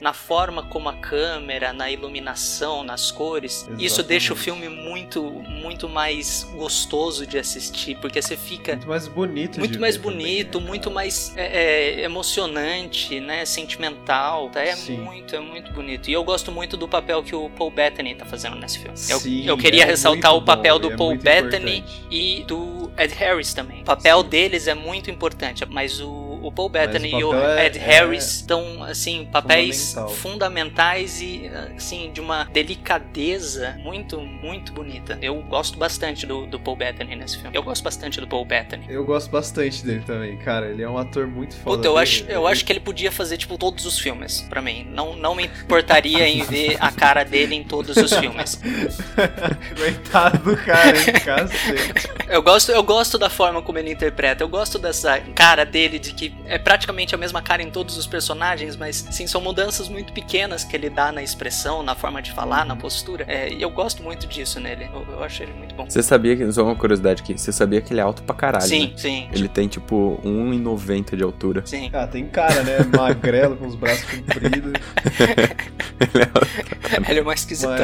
na 0.02 0.14
forma 0.14 0.64
como 0.64 0.90
a 0.90 0.94
câmera, 0.94 1.74
na 1.74 1.90
iluminação, 1.90 2.84
nas 2.84 3.12
cores. 3.12 3.68
Isso 3.78 4.04
deixa 4.04 4.34
o 4.34 4.38
Exatamente. 4.38 4.44
filme 4.44 4.70
muito, 4.70 5.24
muito 5.24 5.88
mais 5.90 6.44
gostoso 6.56 7.26
de 7.26 7.38
assistir, 7.38 7.98
porque 8.00 8.22
você 8.22 8.36
fica 8.38 8.74
Muito 8.74 8.88
mais 8.88 9.08
bonito 9.08 9.60
muito 9.60 9.80
mais 9.80 9.96
ver 9.96 10.04
também, 10.04 10.18
bonito, 10.18 10.60
né, 10.60 10.68
muito 10.68 10.92
mais 10.92 11.34
é, 11.36 12.00
é, 12.02 12.04
emocionante, 12.04 13.20
né, 13.20 13.46
sentimental, 13.46 14.50
tá? 14.50 14.62
É 14.62 14.76
Sim. 14.76 14.98
muito, 14.98 15.36
é 15.36 15.40
muito 15.40 15.72
bonito. 15.74 16.10
E 16.10 16.14
eu 16.14 16.24
gosto 16.24 16.52
muito 16.52 16.78
do 16.78 16.88
papel 16.88 17.24
que 17.24 17.36
o 17.36 17.50
Paul 17.50 17.72
Bettany 17.72 18.16
tá 18.16 18.26
fazendo 18.26 18.56
nesse 18.56 18.80
filme. 18.80 18.98
Eu, 19.10 19.20
Sim, 19.20 19.46
eu 19.46 19.58
queria 19.58 19.84
é 19.84 19.86
ressaltar 19.86 20.36
o 20.36 20.42
papel 20.42 20.80
bom, 20.80 20.88
do 20.88 20.94
é 20.94 20.98
Paul 20.98 21.18
Bettany 21.18 21.78
importante. 21.78 22.06
e 22.12 22.44
do 22.44 22.92
Ed 22.98 23.14
Harris 23.14 23.54
também. 23.54 23.82
O 23.82 23.86
papel 23.86 24.22
Sim. 24.22 24.30
deles 24.30 24.68
é 24.68 24.74
muito 24.74 25.10
importante, 25.10 25.66
mas 25.70 26.00
o, 26.02 26.10
o 26.52 26.54
Paul 26.54 26.70
Bettany 26.70 27.12
e 27.12 27.24
o 27.24 27.34
é- 27.34 27.68
Ed 27.68 27.78
é 27.80 27.82
Harris 27.82 28.36
estão, 28.36 28.84
assim, 28.84 29.28
papéis 29.32 29.94
fundamental. 29.94 30.16
fundamentais 30.16 31.22
e, 31.22 31.50
assim, 31.78 32.12
de 32.14 32.20
uma 32.22 32.44
delicadeza 32.52 33.78
muito, 33.84 34.20
muito 34.20 34.74
bonita. 34.74 35.18
Eu 35.22 35.36
gosto 35.44 35.78
bastante 35.78 36.26
do, 36.26 36.46
do 36.46 36.60
Paul 36.60 36.76
Bettany 36.76 37.16
nesse 37.16 37.38
filme. 37.38 37.56
Eu 37.56 37.64
gosto 37.64 37.84
bastante 37.84 38.20
do 38.20 38.28
Paul 38.28 38.44
Bettany. 38.46 38.86
Eu 38.90 39.04
gosto 39.06 39.30
bastante 39.32 39.84
dele 39.86 40.04
também, 40.06 40.38
cara. 40.38 40.68
Ele 40.68 40.84
é 40.84 40.90
um 40.90 40.98
ator 40.98 41.26
muito 41.28 41.56
foda. 41.56 41.78
Puta, 41.78 41.88
eu 41.88 41.94
Ele- 41.94 42.02
acho, 42.04 42.24
eu 42.26 42.48
acho 42.48 42.66
que 42.66 42.72
ele 42.74 42.80
podia 42.80 43.12
fazer, 43.12 43.38
tipo, 43.38 43.58
todos 43.58 43.86
os 43.86 43.98
filmes, 43.98 44.42
pra 44.50 44.62
mim. 44.62 44.86
Não, 44.92 45.16
não 45.16 45.34
me 45.36 45.46
importaria 45.46 46.28
em 46.28 46.44
ver 46.44 46.78
a 46.80 46.92
cara 46.92 47.24
dele 47.24 47.56
em 47.56 47.64
todos 47.64 47.96
os 47.96 48.14
filmes. 48.14 48.60
Coitado 49.78 50.38
do 50.40 50.58
cara, 50.58 50.98
hein, 50.98 51.14
cacete. 51.24 52.10
Eu 52.28 52.42
gosto, 52.42 52.72
eu 52.72 52.84
gosto 52.84 53.18
da 53.18 53.30
forma 53.30 53.62
como 53.62 53.78
ele 53.78 53.92
interpreta. 53.92 54.44
Eu 54.44 54.48
gosto 54.50 54.78
dessa 54.80 55.20
cara 55.36 55.66
dele, 55.66 56.00
de 56.00 56.14
que 56.14 56.34
é 56.46 56.58
praticamente 56.58 57.14
a 57.16 57.18
mesma 57.18 57.42
cara 57.42 57.62
em 57.62 57.70
todos 57.70 57.98
os 57.98 58.08
personagens, 58.08 58.76
mas, 58.76 59.06
sim, 59.12 59.28
são 59.28 59.42
mudanças 59.42 59.88
muito 59.88 60.12
pequenas 60.14 60.64
que 60.64 60.76
ele 60.76 60.90
dá 60.90 61.12
na 61.12 61.22
expressão, 61.24 61.84
na 61.84 61.96
forma 61.96 62.22
de 62.22 62.32
falar, 62.32 62.66
na 62.66 62.76
postura. 62.76 63.26
É, 63.28 63.52
e 63.52 63.62
eu 63.62 63.70
gosto 63.70 64.04
muito 64.04 64.28
disso 64.28 64.60
nele. 64.60 64.90
Eu, 64.94 65.06
eu 65.14 65.24
acho 65.24 65.44
ele 65.44 65.54
muito 65.54 65.74
bom. 65.76 65.90
Você 65.90 66.04
sabia 66.04 66.36
que, 66.36 66.52
só 66.52 66.64
uma 66.64 66.76
curiosidade 66.76 67.22
aqui, 67.22 67.38
você 67.38 67.52
sabia 67.52 67.82
que 67.82 67.94
ele 67.94 68.00
é 68.00 68.04
alto 68.04 68.24
pra 68.24 68.36
caralho, 68.36 68.66
Sim, 68.66 68.88
né? 68.88 68.94
sim, 68.98 69.30
Ele 69.32 69.48
tem 69.48 69.68
tipo 69.68 70.20
1,90 70.24 71.16
de 71.16 71.24
altura. 71.24 71.64
sim. 71.66 71.90
Ah, 71.94 72.08
tem 72.08 72.26
cara, 72.28 72.64
né? 72.64 72.78
Magrelo, 72.96 73.56
com 73.58 73.68
os 73.68 73.76
braços 73.76 74.04
compridos. 74.06 74.74
Ele 77.10 77.20
é 77.20 77.24
mais 77.24 77.42
esquisitão. 77.42 77.76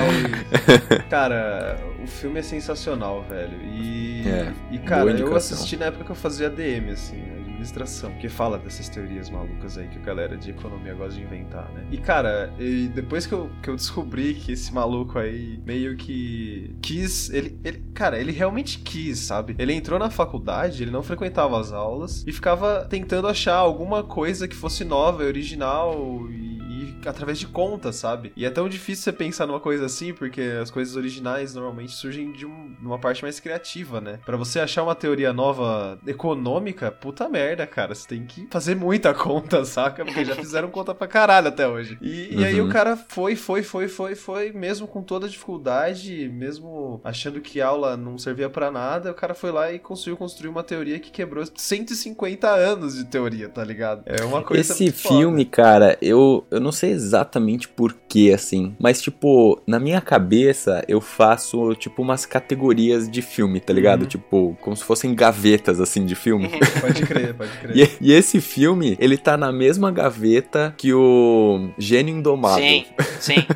Mas, 0.89 1.03
cara, 1.09 1.77
o 2.03 2.07
filme 2.07 2.39
é 2.39 2.43
sensacional, 2.43 3.23
velho. 3.23 3.57
E, 3.63 4.23
É, 4.27 4.51
e 4.71 4.77
cara, 4.79 5.11
eu 5.11 5.35
assisti 5.35 5.77
na 5.77 5.85
época 5.85 6.03
que 6.05 6.11
eu 6.11 6.15
fazia 6.15 6.49
DM, 6.49 6.91
assim, 6.91 7.15
né, 7.17 7.36
administração, 7.57 8.13
que 8.13 8.29
fala 8.29 8.57
dessas 8.57 8.87
teorias 8.87 9.29
malucas 9.29 9.77
aí 9.77 9.87
que 9.87 9.97
a 9.97 10.01
galera 10.01 10.37
de 10.37 10.51
economia 10.51 10.93
gosta 10.93 11.15
de 11.15 11.23
inventar, 11.23 11.69
né? 11.73 11.85
E, 11.91 11.97
cara, 11.97 12.53
e 12.59 12.87
depois 12.87 13.25
que 13.25 13.33
eu, 13.33 13.49
que 13.61 13.69
eu 13.69 13.75
descobri 13.75 14.35
que 14.35 14.51
esse 14.51 14.73
maluco 14.73 15.17
aí 15.17 15.59
meio 15.65 15.97
que 15.97 16.75
quis. 16.81 17.29
Ele, 17.29 17.59
ele, 17.63 17.83
cara, 17.93 18.19
ele 18.19 18.31
realmente 18.31 18.79
quis, 18.79 19.19
sabe? 19.19 19.55
Ele 19.57 19.73
entrou 19.73 19.99
na 19.99 20.09
faculdade, 20.09 20.83
ele 20.83 20.91
não 20.91 21.03
frequentava 21.03 21.59
as 21.59 21.71
aulas 21.71 22.23
e 22.27 22.31
ficava 22.31 22.85
tentando 22.89 23.27
achar 23.27 23.55
alguma 23.55 24.03
coisa 24.03 24.47
que 24.47 24.55
fosse 24.55 24.83
nova, 24.83 25.23
original 25.23 26.29
e 26.29 26.56
e 26.83 27.07
através 27.07 27.39
de 27.39 27.47
contas, 27.47 27.95
sabe? 27.95 28.31
E 28.35 28.45
é 28.45 28.49
tão 28.49 28.67
difícil 28.69 29.03
você 29.03 29.11
pensar 29.13 29.45
numa 29.47 29.59
coisa 29.59 29.85
assim, 29.85 30.13
porque 30.13 30.41
as 30.61 30.69
coisas 30.71 30.95
originais 30.95 31.53
normalmente 31.53 31.93
surgem 31.93 32.31
de, 32.31 32.45
um- 32.45 32.75
uma 32.81 32.99
parte 32.99 33.23
mais 33.23 33.39
criativa, 33.39 33.99
né? 34.01 34.19
Pra 34.25 34.37
você 34.37 34.59
achar 34.59 34.83
uma 34.83 34.95
teoria 34.95 35.31
nova 35.33 35.97
econômica, 36.05 36.91
puta 36.91 37.27
merda, 37.29 37.65
cara. 37.65 37.93
Você 37.95 38.07
tem 38.07 38.25
que 38.25 38.47
fazer 38.51 38.75
muita 38.75 39.13
conta, 39.15 39.63
saca? 39.65 40.03
Porque 40.05 40.25
já 40.25 40.35
fizeram 40.35 40.69
conta 40.69 40.93
pra 40.93 41.07
caralho 41.07 41.47
até 41.47 41.67
hoje. 41.67 41.97
E, 42.01 42.35
e 42.39 42.45
aí 42.45 42.59
Uhum. 42.61 42.67
o 42.67 42.71
cara 42.71 42.97
foi, 42.97 43.35
foi, 43.35 43.63
foi, 43.63 43.87
foi, 43.87 44.15
foi, 44.15 44.51
mesmo 44.51 44.87
com 44.87 45.01
toda 45.01 45.25
a 45.25 45.29
dificuldade, 45.29 46.29
mesmo 46.29 46.99
achando 47.03 47.39
que 47.41 47.61
aula 47.61 47.95
não 47.95 48.17
servia 48.17 48.49
pra 48.49 48.71
nada, 48.71 49.11
o 49.11 49.13
cara 49.13 49.33
foi 49.33 49.51
lá 49.51 49.71
e 49.71 49.79
conseguiu 49.79 50.17
construir 50.17 50.49
uma 50.49 50.63
teoria 50.63 50.99
que 50.99 51.11
quebrou 51.11 51.43
150 51.55 52.47
anos 52.49 52.95
de 52.95 53.05
teoria, 53.05 53.49
tá 53.49 53.63
ligado? 53.63 54.03
É 54.05 54.23
uma 54.23 54.41
coisa 54.43 54.73
Esse 54.73 54.83
muito 54.83 54.97
foda. 54.99 55.15
filme, 55.19 55.45
cara, 55.45 55.97
eu, 56.01 56.45
eu 56.51 56.59
não 56.59 56.66
sei 56.71 56.91
exatamente 56.91 57.67
porquê, 57.67 58.31
assim, 58.33 58.75
mas 58.79 59.01
tipo, 59.01 59.61
na 59.67 59.79
minha 59.79 60.01
cabeça 60.01 60.83
eu 60.87 60.99
faço 61.01 61.75
tipo 61.75 62.01
umas 62.01 62.25
categorias 62.25 63.09
de 63.09 63.21
filme, 63.21 63.59
tá 63.59 63.73
ligado? 63.73 64.01
Uhum. 64.01 64.07
Tipo, 64.07 64.57
como 64.61 64.75
se 64.75 64.83
fossem 64.83 65.13
gavetas, 65.15 65.79
assim, 65.79 66.05
de 66.05 66.15
filme. 66.15 66.49
Pode 66.81 67.05
crer, 67.05 67.33
pode 67.33 67.51
crer. 67.57 67.75
E, 67.75 68.09
e 68.09 68.13
esse 68.13 68.39
filme, 68.39 68.95
ele 68.99 69.17
tá 69.17 69.35
na 69.37 69.51
mesma 69.51 69.91
gaveta 69.91 70.73
que 70.77 70.93
o 70.93 71.69
Gênio 71.77 72.15
Indomável. 72.15 72.63
Sim, 72.63 72.85
sim. 73.19 73.35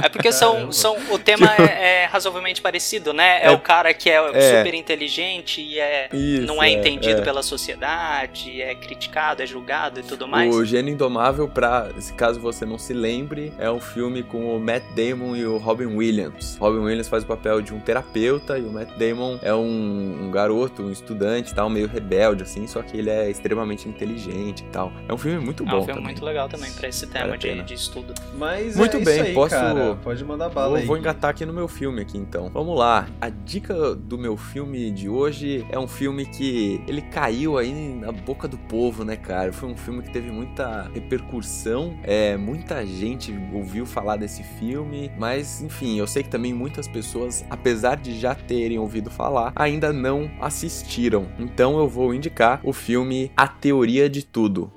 É 0.00 0.08
porque 0.08 0.30
são, 0.30 0.70
são 0.70 0.96
o 1.10 1.18
tema 1.18 1.52
é, 1.58 2.02
é 2.02 2.04
razoavelmente 2.06 2.62
parecido, 2.62 3.12
né? 3.12 3.42
É, 3.42 3.46
É- 3.46 3.50
o 3.50 3.58
cara 3.58 3.92
que 3.92 4.08
é, 4.08 4.14
é. 4.32 4.58
super 4.58 4.72
inteligente 4.74 5.60
e 5.60 5.78
é, 5.80 6.08
Isso, 6.12 6.46
não 6.46 6.62
é, 6.62 6.70
é, 6.70 6.72
entendido 6.72 7.20
é. 7.20 7.24
pela 7.24 7.42
sociedade, 7.42 8.60
é 8.62 8.74
criticado, 8.74 9.42
é 9.42 9.46
julgado 9.46 10.00
e 10.00 10.02
tudo 10.02 10.26
mais. 10.28 10.54
O 10.54 10.64
Gênio 10.64 10.92
Indomável, 10.94 11.48
pra, 11.48 11.88
caso 12.16 12.38
você 12.40 12.47
não 12.66 12.78
se 12.78 12.92
lembre, 12.92 13.52
é 13.58 13.70
um 13.70 13.80
filme 13.80 14.22
com 14.22 14.56
o 14.56 14.60
Matt 14.60 14.82
Damon 14.94 15.36
e 15.36 15.44
o 15.46 15.56
Robin 15.58 15.86
Williams. 15.86 16.56
Robin 16.60 16.78
Williams 16.80 17.08
faz 17.08 17.24
o 17.24 17.26
papel 17.26 17.60
de 17.62 17.72
um 17.74 17.80
terapeuta 17.80 18.58
e 18.58 18.62
o 18.62 18.70
Matt 18.72 18.90
Damon 18.98 19.38
é 19.42 19.54
um, 19.54 20.24
um 20.26 20.30
garoto, 20.30 20.82
um 20.82 20.90
estudante 20.90 21.52
e 21.52 21.54
tal, 21.54 21.68
meio 21.70 21.86
rebelde, 21.88 22.42
assim, 22.42 22.66
só 22.66 22.82
que 22.82 22.96
ele 22.96 23.10
é 23.10 23.30
extremamente 23.30 23.88
inteligente 23.88 24.60
e 24.64 24.68
tal. 24.70 24.92
É 25.08 25.12
um 25.12 25.18
filme 25.18 25.38
muito 25.44 25.62
É 25.62 25.66
bom 25.66 25.76
um 25.78 25.84
filme 25.84 25.92
também. 25.94 26.04
muito 26.04 26.24
legal 26.24 26.48
também 26.48 26.70
pra 26.72 26.88
esse 26.88 27.06
tema 27.06 27.28
Vale 27.28 27.38
de, 27.38 27.62
de 27.62 27.74
estudo. 27.74 28.14
Mas 28.36 28.76
Muito 28.76 28.96
é 28.96 29.00
bem, 29.00 29.14
isso 29.14 29.24
aí, 29.24 29.34
posso- 29.34 29.50
cara. 29.54 29.98
Pode 30.02 30.24
mandar 30.24 30.48
bala 30.48 30.68
Vou, 30.70 30.76
aí. 30.78 30.84
vou 30.86 30.96
engatar 30.96 31.30
aqui 31.30 31.44
no 31.44 31.52
meu 31.52 31.68
filme 31.68 32.00
aqui 32.02 32.16
então. 32.16 32.48
Vamos 32.50 32.78
lá. 32.78 33.06
A 33.20 33.28
dica 33.28 33.94
do 33.94 34.16
meu 34.18 34.36
filme 34.36 34.90
de 34.90 35.08
hoje 35.08 35.66
é 35.70 35.78
um 35.78 35.88
filme 35.88 36.24
que 36.26 36.80
ele 36.86 37.02
caiu 37.02 37.58
aí 37.58 37.72
na 37.72 38.12
boca 38.12 38.46
do 38.48 38.56
povo, 38.56 39.04
né, 39.04 39.16
cara? 39.16 39.52
Foi 39.52 39.68
um 39.68 39.76
filme 39.76 40.02
que 40.02 40.10
teve 40.10 40.30
muita 40.30 40.88
repercussão. 40.94 41.98
É, 42.02 42.36
muita 42.38 42.86
gente 42.86 43.34
ouviu 43.52 43.84
falar 43.84 44.16
desse 44.16 44.42
filme, 44.42 45.10
mas 45.18 45.60
enfim, 45.60 45.98
eu 45.98 46.06
sei 46.06 46.22
que 46.22 46.28
também 46.30 46.54
muitas 46.54 46.88
pessoas, 46.88 47.44
apesar 47.50 47.96
de 47.96 48.18
já 48.18 48.34
terem 48.34 48.78
ouvido 48.78 49.10
falar, 49.10 49.52
ainda 49.54 49.92
não 49.92 50.30
assistiram. 50.40 51.26
Então 51.38 51.78
eu 51.78 51.88
vou 51.88 52.14
indicar 52.14 52.60
o 52.64 52.72
filme 52.72 53.30
A 53.36 53.46
Teoria 53.46 54.08
de 54.08 54.24
Tudo. 54.24 54.72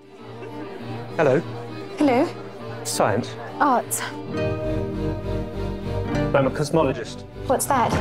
Hello, 1.18 1.42
Hello. 2.00 2.28
science. 2.84 3.30
Art. 3.60 4.02
I'm 6.34 6.48
a 6.48 6.50
cosmologist. 6.50 7.26
What's 7.48 7.66
that? 7.68 7.92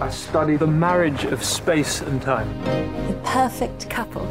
I 0.00 0.10
study 0.10 0.56
the 0.56 0.66
marriage 0.66 1.24
of 1.26 1.44
space 1.44 2.00
and 2.02 2.20
time. 2.20 2.48
The 3.06 3.14
perfect 3.22 3.88
couple. 3.88 4.26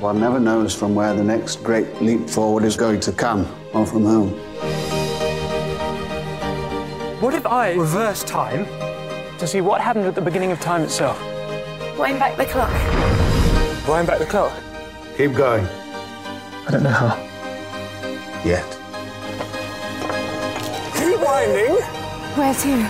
One 0.00 0.20
never 0.20 0.38
knows 0.38 0.76
from 0.76 0.94
where 0.94 1.12
the 1.12 1.24
next 1.24 1.56
great 1.64 2.00
leap 2.00 2.30
forward 2.30 2.62
is 2.62 2.76
going 2.76 3.00
to 3.00 3.10
come, 3.10 3.52
or 3.74 3.84
from 3.84 4.04
whom. 4.04 4.30
What 7.20 7.34
if 7.34 7.44
I 7.44 7.72
reverse 7.72 8.22
time 8.22 8.66
to 9.38 9.46
see 9.48 9.60
what 9.60 9.80
happened 9.80 10.06
at 10.06 10.14
the 10.14 10.20
beginning 10.20 10.52
of 10.52 10.60
time 10.60 10.82
itself? 10.82 11.20
Wind 11.98 12.20
back 12.20 12.36
the 12.36 12.44
clock. 12.44 12.70
Wind 13.88 14.06
back 14.06 14.20
the 14.20 14.26
clock. 14.26 14.52
Keep 15.16 15.34
going. 15.34 15.66
I 15.66 16.70
don't 16.70 16.84
know 16.84 16.90
how. 16.90 17.16
Yet. 18.44 18.78
Keep 20.94 21.20
winding. 21.20 21.74
Where 22.36 22.54
to? 22.54 22.88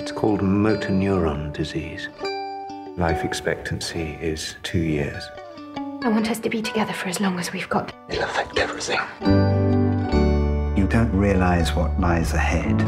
It's 0.00 0.12
called 0.12 0.40
motor 0.40 0.88
neuron 0.88 1.52
disease. 1.52 2.08
Life 2.96 3.24
expectancy 3.24 4.16
is 4.20 4.54
two 4.62 4.78
years. 4.78 5.28
I 5.76 6.08
want 6.08 6.30
us 6.30 6.38
to 6.38 6.48
be 6.48 6.62
together 6.62 6.92
for 6.92 7.08
as 7.08 7.20
long 7.20 7.40
as 7.40 7.52
we've 7.52 7.68
got. 7.68 7.92
It'll 8.08 8.22
affect 8.22 8.56
everything. 8.56 9.00
You 10.76 10.86
don't 10.86 11.10
realize 11.12 11.74
what 11.74 11.98
lies 11.98 12.34
ahead. 12.34 12.78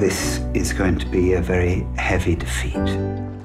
This 0.00 0.40
is 0.52 0.72
going 0.72 0.98
to 0.98 1.06
be 1.06 1.34
a 1.34 1.40
very 1.40 1.86
heavy 1.96 2.34
defeat. 2.34 2.74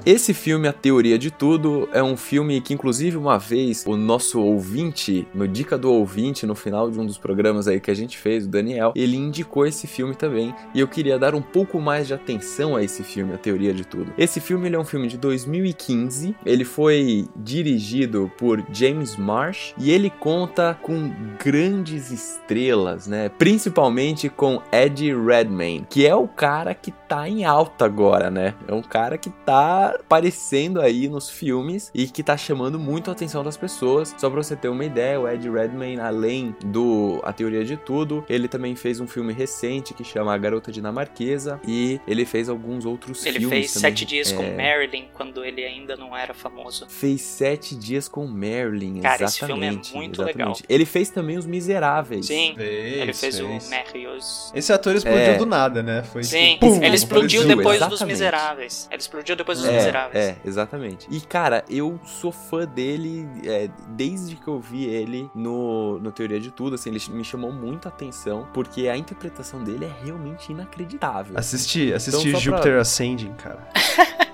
Esse 0.08 0.32
filme, 0.32 0.66
A 0.66 0.72
Teoria 0.72 1.18
de 1.18 1.30
Tudo, 1.30 1.86
é 1.92 2.02
um 2.02 2.16
filme 2.16 2.62
que, 2.62 2.72
inclusive, 2.72 3.18
uma 3.18 3.38
vez 3.38 3.84
o 3.86 3.94
nosso 3.94 4.40
ouvinte, 4.40 5.28
no 5.34 5.46
Dica 5.46 5.76
do 5.76 5.92
Ouvinte, 5.92 6.46
no 6.46 6.54
final 6.54 6.90
de 6.90 6.98
um 6.98 7.04
dos 7.04 7.18
programas 7.18 7.68
aí 7.68 7.78
que 7.78 7.90
a 7.90 7.94
gente 7.94 8.16
fez, 8.16 8.46
o 8.46 8.48
Daniel, 8.48 8.94
ele 8.96 9.18
indicou 9.18 9.66
esse 9.66 9.86
filme 9.86 10.14
também. 10.14 10.54
E 10.74 10.80
eu 10.80 10.88
queria 10.88 11.18
dar 11.18 11.34
um 11.34 11.42
pouco 11.42 11.78
mais 11.78 12.06
de 12.06 12.14
atenção 12.14 12.74
a 12.74 12.82
esse 12.82 13.02
filme, 13.02 13.34
A 13.34 13.36
Teoria 13.36 13.74
de 13.74 13.84
Tudo. 13.84 14.10
Esse 14.16 14.40
filme 14.40 14.72
é 14.72 14.78
um 14.78 14.84
filme 14.84 15.08
de 15.08 15.18
2015, 15.18 16.34
ele 16.42 16.64
foi 16.64 17.28
dirigido 17.36 18.32
por 18.38 18.64
James 18.72 19.14
Marsh 19.14 19.74
e 19.76 19.90
ele 19.90 20.08
conta 20.08 20.78
com 20.80 21.12
grandes 21.44 22.10
estrelas, 22.10 23.06
né? 23.06 23.28
Principalmente 23.28 24.30
com 24.30 24.62
Eddie 24.72 25.14
Redmayne, 25.14 25.86
que 25.90 26.06
é 26.06 26.14
o 26.14 26.26
cara 26.26 26.74
que 26.74 26.92
tá 27.06 27.28
em 27.28 27.44
alta 27.44 27.84
agora, 27.84 28.30
né? 28.30 28.54
É 28.66 28.72
um 28.72 28.80
cara 28.80 29.18
que 29.18 29.28
tá 29.28 29.97
aparecendo 30.00 30.80
aí 30.80 31.08
nos 31.08 31.28
filmes 31.30 31.90
e 31.94 32.06
que 32.06 32.22
tá 32.22 32.36
chamando 32.36 32.78
muito 32.78 33.10
a 33.10 33.12
atenção 33.12 33.42
das 33.44 33.56
pessoas. 33.56 34.14
Só 34.18 34.28
pra 34.30 34.42
você 34.42 34.56
ter 34.56 34.68
uma 34.68 34.84
ideia, 34.84 35.20
o 35.20 35.28
Ed 35.28 35.48
Redmayne, 35.48 36.00
além 36.00 36.54
do 36.64 37.20
A 37.22 37.32
Teoria 37.32 37.64
de 37.64 37.76
Tudo, 37.76 38.24
ele 38.28 38.48
também 38.48 38.74
fez 38.74 39.00
um 39.00 39.06
filme 39.06 39.32
recente 39.32 39.94
que 39.94 40.04
chama 40.04 40.34
A 40.34 40.38
Garota 40.38 40.70
Dinamarquesa 40.72 41.60
e 41.66 42.00
ele 42.06 42.24
fez 42.24 42.48
alguns 42.48 42.84
outros 42.84 43.24
Ele 43.26 43.38
filmes 43.40 43.58
fez 43.58 43.72
também. 43.74 43.90
Sete 43.90 44.04
Dias 44.04 44.32
É, 44.32 44.36
com 44.36 44.42
Marilyn 44.56 45.04
quando 45.14 45.44
ele 45.44 45.64
ainda 45.64 45.96
não 45.96 46.16
era 46.16 46.34
famoso. 46.34 46.86
Fez 46.88 47.20
Sete 47.20 47.74
Dias 47.76 48.08
com 48.08 48.26
Marilyn, 48.26 49.00
Cara, 49.00 49.24
esse 49.24 49.38
filme 49.38 49.52
é 49.52 49.68
exatamente. 49.68 49.94
muito 49.94 50.14
exatamente. 50.22 50.38
legal. 50.38 50.56
Ele 50.68 50.84
fez 50.86 51.10
também 51.10 51.36
Os 51.38 51.46
Miseráveis. 51.46 52.26
Sim, 52.26 52.54
Fez, 52.56 52.96
ele 53.02 53.12
fez, 53.12 53.38
fez. 53.38 53.66
o 53.66 53.70
Marius. 53.70 54.52
Esse 54.54 54.72
ator 54.72 54.94
explodiu 54.96 55.20
É. 55.32 55.36
do 55.36 55.46
nada, 55.46 55.82
né? 55.82 56.02
Foi 56.02 56.22
Sim, 56.24 56.54
tipo, 56.54 56.66
pum, 56.66 56.82
ele 56.82 56.94
explodiu 56.94 57.46
depois 57.46 57.78
dos 57.78 57.88
exatamente. 57.88 58.12
Miseráveis. 58.14 58.88
Ele 58.90 59.00
explodiu 59.00 59.36
depois 59.36 59.58
dos 59.58 59.68
É, 59.68 59.77
Miseráveis. 59.78 60.24
é, 60.24 60.36
exatamente. 60.44 61.06
E, 61.10 61.20
cara, 61.20 61.64
eu 61.68 61.98
sou 62.04 62.30
fã 62.32 62.64
dele 62.66 63.26
é, 63.44 63.68
desde 63.90 64.36
que 64.36 64.46
eu 64.48 64.58
vi 64.60 64.84
ele 64.84 65.30
no, 65.34 65.98
no 65.98 66.12
Teoria 66.12 66.38
de 66.40 66.50
Tudo, 66.50 66.74
assim, 66.74 66.90
ele 66.90 67.00
me 67.10 67.24
chamou 67.24 67.52
muita 67.52 67.88
atenção, 67.88 68.46
porque 68.52 68.88
a 68.88 68.96
interpretação 68.96 69.62
dele 69.64 69.84
é 69.86 70.04
realmente 70.04 70.52
inacreditável. 70.52 71.36
Assisti, 71.38 71.92
assisti 71.92 72.28
Então, 72.28 72.40
só 72.40 72.48
pra- 72.50 72.56
Júpiter 72.58 72.78
Ascending, 72.80 73.32
cara. 73.34 73.68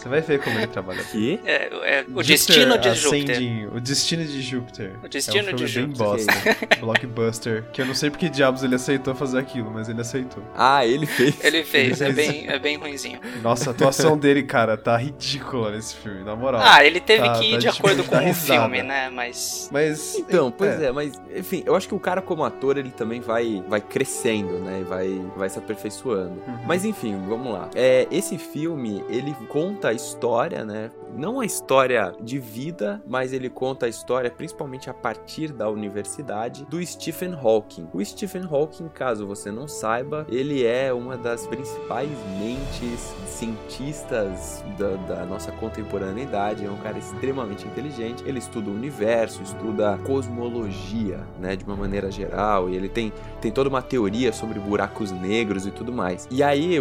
Você 0.00 0.08
vai 0.08 0.20
ver 0.22 0.40
como 0.42 0.56
ele 0.58 0.66
trabalha. 0.66 1.02
Que? 1.04 1.38
É, 1.44 1.66
é, 1.66 2.00
o 2.08 2.22
Júpiter 2.22 2.26
destino 2.26 2.78
de 2.78 2.94
Júpiter. 2.94 3.30
Ascending, 3.36 3.66
O 3.66 3.80
Destino 3.80 4.24
de 4.24 4.40
Júpiter. 4.42 4.92
O 5.04 5.08
Destino 5.08 5.50
é 5.50 5.52
um 5.52 5.56
de 5.56 5.66
Júpiter. 5.66 5.98
bosta. 5.98 6.32
Blockbuster. 6.80 7.64
Que 7.72 7.82
eu 7.82 7.86
não 7.86 7.94
sei 7.94 8.10
porque 8.10 8.28
diabos 8.28 8.62
ele 8.62 8.74
aceitou 8.74 9.14
fazer 9.14 9.38
aquilo, 9.38 9.70
mas 9.70 9.88
ele 9.88 10.00
aceitou. 10.00 10.42
Ah, 10.56 10.86
ele 10.86 11.06
fez. 11.06 11.42
Ele 11.44 11.64
fez, 11.64 12.00
é 12.00 12.06
Ele 12.06 12.14
fez. 12.14 12.28
bem, 12.28 12.48
é 12.48 12.58
bem 12.58 12.76
ruinzinho. 12.76 13.20
Nossa, 13.42 13.70
a 13.70 13.72
atuação 13.72 14.16
dele, 14.18 14.42
cara, 14.42 14.76
tá 14.76 14.96
ridícula 14.96 15.70
nesse 15.72 15.96
filme, 15.96 16.22
na 16.24 16.34
moral. 16.34 16.60
Ah, 16.64 16.84
ele 16.84 17.00
teve 17.00 17.24
Tá- 17.24 17.38
que 17.38 17.44
ir 17.46 17.52
tá 17.52 17.58
de 17.58 17.68
acordo 17.68 18.02
com 18.08 18.16
o 18.16 18.18
risada. 18.20 18.60
filme, 18.62 18.82
né? 18.82 19.10
Mas. 19.10 19.68
Mas. 19.70 20.16
Então, 20.16 20.50
pois 20.50 20.80
é. 20.80 20.90
mas 20.92 21.12
enfim, 21.36 21.62
eu 21.66 21.74
acho 21.76 21.86
que 21.88 21.94
o 21.94 22.00
cara 22.00 22.22
como 22.22 22.44
ator, 22.44 22.78
ele 22.78 22.90
também 22.90 23.20
vai, 23.20 23.62
vai 23.68 23.80
crescendo, 23.80 24.58
né? 24.60 24.80
E 24.80 24.84
vai, 24.84 25.20
vai 25.36 25.48
se 25.48 25.58
aperfeiçoando. 25.58 26.42
Uhum. 26.46 26.58
Mas 26.66 26.84
enfim, 26.84 27.16
vamos 27.28 27.52
lá. 27.52 27.68
É, 27.74 28.06
esse 28.10 28.38
filme, 28.38 29.04
ele 29.08 29.34
conta 29.48 29.89
a 29.90 29.92
história, 29.92 30.64
né? 30.64 30.90
Não 31.16 31.40
a 31.40 31.44
história 31.44 32.14
de 32.22 32.38
vida, 32.38 33.02
mas 33.06 33.32
ele 33.32 33.50
conta 33.50 33.86
a 33.86 33.88
história 33.88 34.30
principalmente 34.30 34.88
a 34.88 34.94
partir 34.94 35.52
da 35.52 35.68
universidade 35.68 36.64
do 36.66 36.84
Stephen 36.84 37.34
Hawking. 37.34 37.88
O 37.92 38.04
Stephen 38.04 38.44
Hawking, 38.50 38.88
caso 38.88 39.26
você 39.26 39.50
não 39.50 39.66
saiba, 39.66 40.24
ele 40.28 40.64
é 40.64 40.92
uma 40.92 41.16
das 41.16 41.46
principais 41.46 42.08
mentes 42.38 43.12
cientistas 43.26 44.64
da, 44.78 44.96
da 45.14 45.26
nossa 45.26 45.50
contemporaneidade. 45.52 46.64
É 46.64 46.70
um 46.70 46.78
cara 46.78 46.98
extremamente 46.98 47.66
inteligente. 47.66 48.22
Ele 48.24 48.38
estuda 48.38 48.70
o 48.70 48.74
universo, 48.74 49.42
estuda 49.42 49.98
cosmologia, 50.06 51.20
né? 51.40 51.56
De 51.56 51.64
uma 51.64 51.76
maneira 51.76 52.10
geral. 52.10 52.70
E 52.70 52.76
ele 52.76 52.88
tem, 52.88 53.12
tem 53.40 53.50
toda 53.50 53.68
uma 53.68 53.82
teoria 53.82 54.32
sobre 54.32 54.60
buracos 54.60 55.10
negros 55.10 55.66
e 55.66 55.72
tudo 55.72 55.92
mais. 55.92 56.28
E 56.30 56.42
aí, 56.42 56.76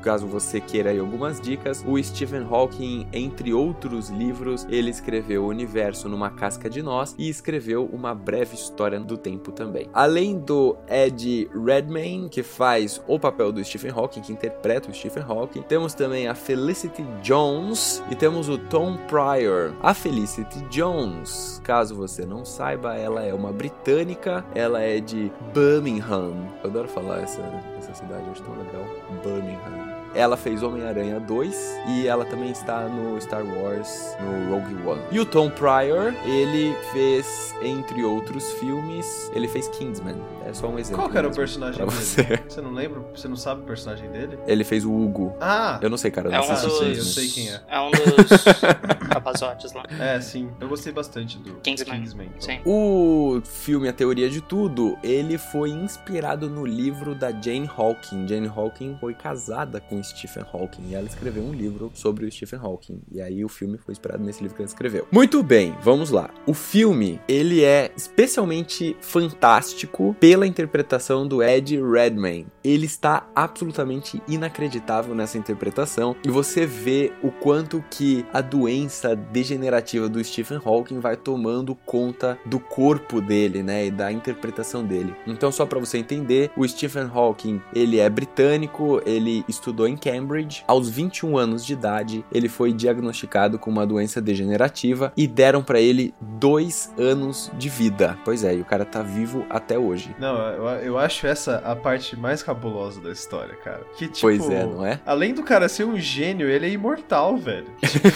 caso 0.00 0.26
você 0.26 0.60
queira 0.60 0.98
algumas 0.98 1.40
dicas, 1.40 1.84
o 1.86 2.02
Stephen 2.02 2.45
Hawking, 2.50 3.06
entre 3.12 3.52
outros 3.52 4.08
livros, 4.08 4.66
ele 4.70 4.90
escreveu 4.90 5.44
O 5.44 5.48
Universo 5.48 6.08
numa 6.08 6.30
Casca 6.30 6.68
de 6.70 6.82
Nós 6.82 7.14
e 7.18 7.28
escreveu 7.28 7.88
Uma 7.92 8.14
Breve 8.14 8.54
História 8.54 8.98
do 8.98 9.16
Tempo 9.16 9.52
também. 9.52 9.88
Além 9.92 10.38
do 10.38 10.76
Ed 10.88 11.50
Redmayne, 11.54 12.28
que 12.28 12.42
faz 12.42 13.02
o 13.06 13.18
papel 13.18 13.52
do 13.52 13.64
Stephen 13.64 13.90
Hawking, 13.90 14.20
que 14.20 14.32
interpreta 14.32 14.90
o 14.90 14.94
Stephen 14.94 15.24
Hawking, 15.26 15.62
temos 15.62 15.94
também 15.94 16.28
a 16.28 16.34
Felicity 16.34 17.02
Jones 17.22 18.02
e 18.10 18.14
temos 18.14 18.48
o 18.48 18.58
Tom 18.58 18.96
Pryor. 19.08 19.72
A 19.80 19.94
Felicity 19.94 20.60
Jones, 20.70 21.60
caso 21.64 21.94
você 21.94 22.24
não 22.24 22.44
saiba, 22.44 22.94
ela 22.94 23.22
é 23.22 23.34
uma 23.34 23.52
britânica, 23.52 24.44
ela 24.54 24.80
é 24.80 25.00
de 25.00 25.30
Birmingham. 25.52 26.34
Eu 26.62 26.70
adoro 26.70 26.88
falar 26.88 27.20
essa, 27.20 27.42
essa 27.78 27.94
cidade, 27.94 28.28
acho 28.30 28.42
tão 28.42 28.54
legal. 28.56 28.84
Birmingham. 29.22 29.85
Ela 30.16 30.36
fez 30.36 30.62
Homem-Aranha 30.62 31.20
2 31.20 31.80
e 31.88 32.06
ela 32.06 32.24
também 32.24 32.50
está 32.50 32.88
no 32.88 33.20
Star 33.20 33.44
Wars, 33.44 34.16
no 34.20 34.50
Rogue 34.54 34.74
One. 34.88 35.00
E 35.10 35.20
o 35.20 35.26
Tom 35.26 35.50
Pryor, 35.50 36.14
ele 36.24 36.74
fez, 36.92 37.54
entre 37.62 38.02
outros 38.04 38.50
filmes, 38.54 39.30
ele 39.34 39.46
fez 39.48 39.68
Kingsman. 39.68 40.16
É 40.46 40.52
só 40.54 40.68
um 40.68 40.78
exemplo. 40.78 41.02
Qual 41.02 41.10
que 41.10 41.18
era 41.18 41.28
o 41.28 41.34
personagem 41.34 41.78
dele? 41.84 41.90
você. 41.90 42.40
Você 42.48 42.60
não 42.60 42.72
lembra? 42.72 43.00
Você 43.14 43.26
não 43.28 43.36
sabe 43.36 43.62
o 43.62 43.64
personagem 43.64 44.08
dele? 44.10 44.38
Ele 44.46 44.62
fez 44.64 44.84
o 44.84 44.92
Hugo. 44.92 45.34
Ah! 45.40 45.78
Eu 45.82 45.90
não 45.90 45.96
sei, 45.96 46.10
cara. 46.10 46.28
Eu 46.28 46.32
É 46.34 46.38
não 46.38 46.48
um 46.48 46.52
assisti 46.52 46.70
eu 46.70 46.78
sei, 46.78 46.88
eu 46.90 46.94
dos- 46.94 47.14
Kingsman. 47.14 47.28
sei 47.28 47.44
quem 47.44 47.52
é. 47.52 47.60
É 47.68 47.80
um 47.80 47.90
dos 47.90 48.44
rapazotes 49.12 49.72
lá. 49.72 49.82
É, 49.98 50.20
sim. 50.20 50.48
Eu 50.60 50.68
gostei 50.68 50.92
bastante 50.92 51.38
do 51.38 51.54
Kingsman. 51.56 52.04
então. 52.06 52.40
Sim. 52.40 52.60
O 52.64 53.40
filme 53.44 53.88
A 53.88 53.92
Teoria 53.92 54.28
de 54.30 54.40
Tudo, 54.40 54.96
ele 55.02 55.36
foi 55.38 55.70
inspirado 55.70 56.48
no 56.48 56.64
livro 56.64 57.14
da 57.14 57.30
Jane 57.32 57.68
Hawking. 57.76 58.26
Jane 58.28 58.48
Hawking 58.54 58.96
foi 59.00 59.14
casada 59.14 59.80
com 59.80 59.98
Stephen 60.08 60.44
Hawking 60.52 60.90
e 60.90 60.94
ela 60.94 61.06
escreveu 61.06 61.42
um 61.42 61.52
livro 61.52 61.90
sobre 61.94 62.26
o 62.26 62.32
Stephen 62.32 62.60
Hawking. 62.60 63.02
E 63.10 63.20
aí 63.20 63.44
o 63.44 63.48
filme 63.48 63.78
foi 63.78 63.92
inspirado 63.92 64.22
nesse 64.22 64.42
livro 64.42 64.56
que 64.56 64.62
ela 64.62 64.68
escreveu. 64.68 65.06
Muito 65.10 65.42
bem, 65.42 65.74
vamos 65.82 66.10
lá. 66.10 66.30
O 66.46 66.54
filme, 66.54 67.20
ele 67.28 67.64
é 67.64 67.90
especialmente 67.96 68.96
fantástico 69.00 70.16
pela 70.18 70.46
interpretação 70.46 71.26
do 71.26 71.42
Ed 71.42 71.80
Redmayne. 71.80 72.46
Ele 72.62 72.86
está 72.86 73.28
absolutamente 73.34 74.22
inacreditável 74.28 75.14
nessa 75.14 75.38
interpretação 75.38 76.16
e 76.24 76.30
você 76.30 76.66
vê 76.66 77.12
o 77.22 77.30
quanto 77.30 77.84
que 77.90 78.24
a 78.32 78.40
doença 78.40 79.14
degenerativa 79.14 80.08
do 80.08 80.22
Stephen 80.22 80.60
Hawking 80.64 81.00
vai 81.00 81.16
tomando 81.16 81.74
conta 81.74 82.38
do 82.44 82.58
corpo 82.58 83.20
dele, 83.20 83.62
né, 83.62 83.86
e 83.86 83.90
da 83.90 84.10
interpretação 84.10 84.84
dele. 84.84 85.14
Então 85.26 85.50
só 85.52 85.64
para 85.64 85.78
você 85.78 85.98
entender, 85.98 86.50
o 86.56 86.66
Stephen 86.66 87.10
Hawking, 87.12 87.60
ele 87.74 87.98
é 87.98 88.08
britânico, 88.08 89.00
ele 89.06 89.44
estudou 89.48 89.86
em 89.86 89.95
Cambridge. 89.96 90.64
Aos 90.66 90.88
21 90.88 91.36
anos 91.36 91.64
de 91.64 91.72
idade, 91.72 92.24
ele 92.32 92.48
foi 92.48 92.72
diagnosticado 92.72 93.58
com 93.58 93.70
uma 93.70 93.86
doença 93.86 94.20
degenerativa 94.20 95.12
e 95.16 95.26
deram 95.26 95.62
para 95.62 95.80
ele 95.80 96.14
dois 96.20 96.92
anos 96.98 97.50
de 97.58 97.68
vida. 97.68 98.18
Pois 98.24 98.44
é, 98.44 98.54
e 98.54 98.60
o 98.60 98.64
cara 98.64 98.84
tá 98.84 99.02
vivo 99.02 99.44
até 99.50 99.78
hoje. 99.78 100.14
Não, 100.18 100.36
eu, 100.36 100.64
eu 100.82 100.98
acho 100.98 101.26
essa 101.26 101.56
a 101.58 101.74
parte 101.74 102.16
mais 102.16 102.42
cabulosa 102.42 103.00
da 103.00 103.10
história, 103.10 103.54
cara. 103.56 103.82
Que, 103.96 104.08
tipo, 104.08 104.20
Pois 104.20 104.48
é, 104.48 104.64
não 104.64 104.84
é? 104.84 105.00
Além 105.06 105.34
do 105.34 105.42
cara 105.42 105.68
ser 105.68 105.84
um 105.84 105.98
gênio, 105.98 106.48
ele 106.48 106.66
é 106.66 106.70
imortal, 106.70 107.36
velho. 107.36 107.66
Tipo, 107.80 108.06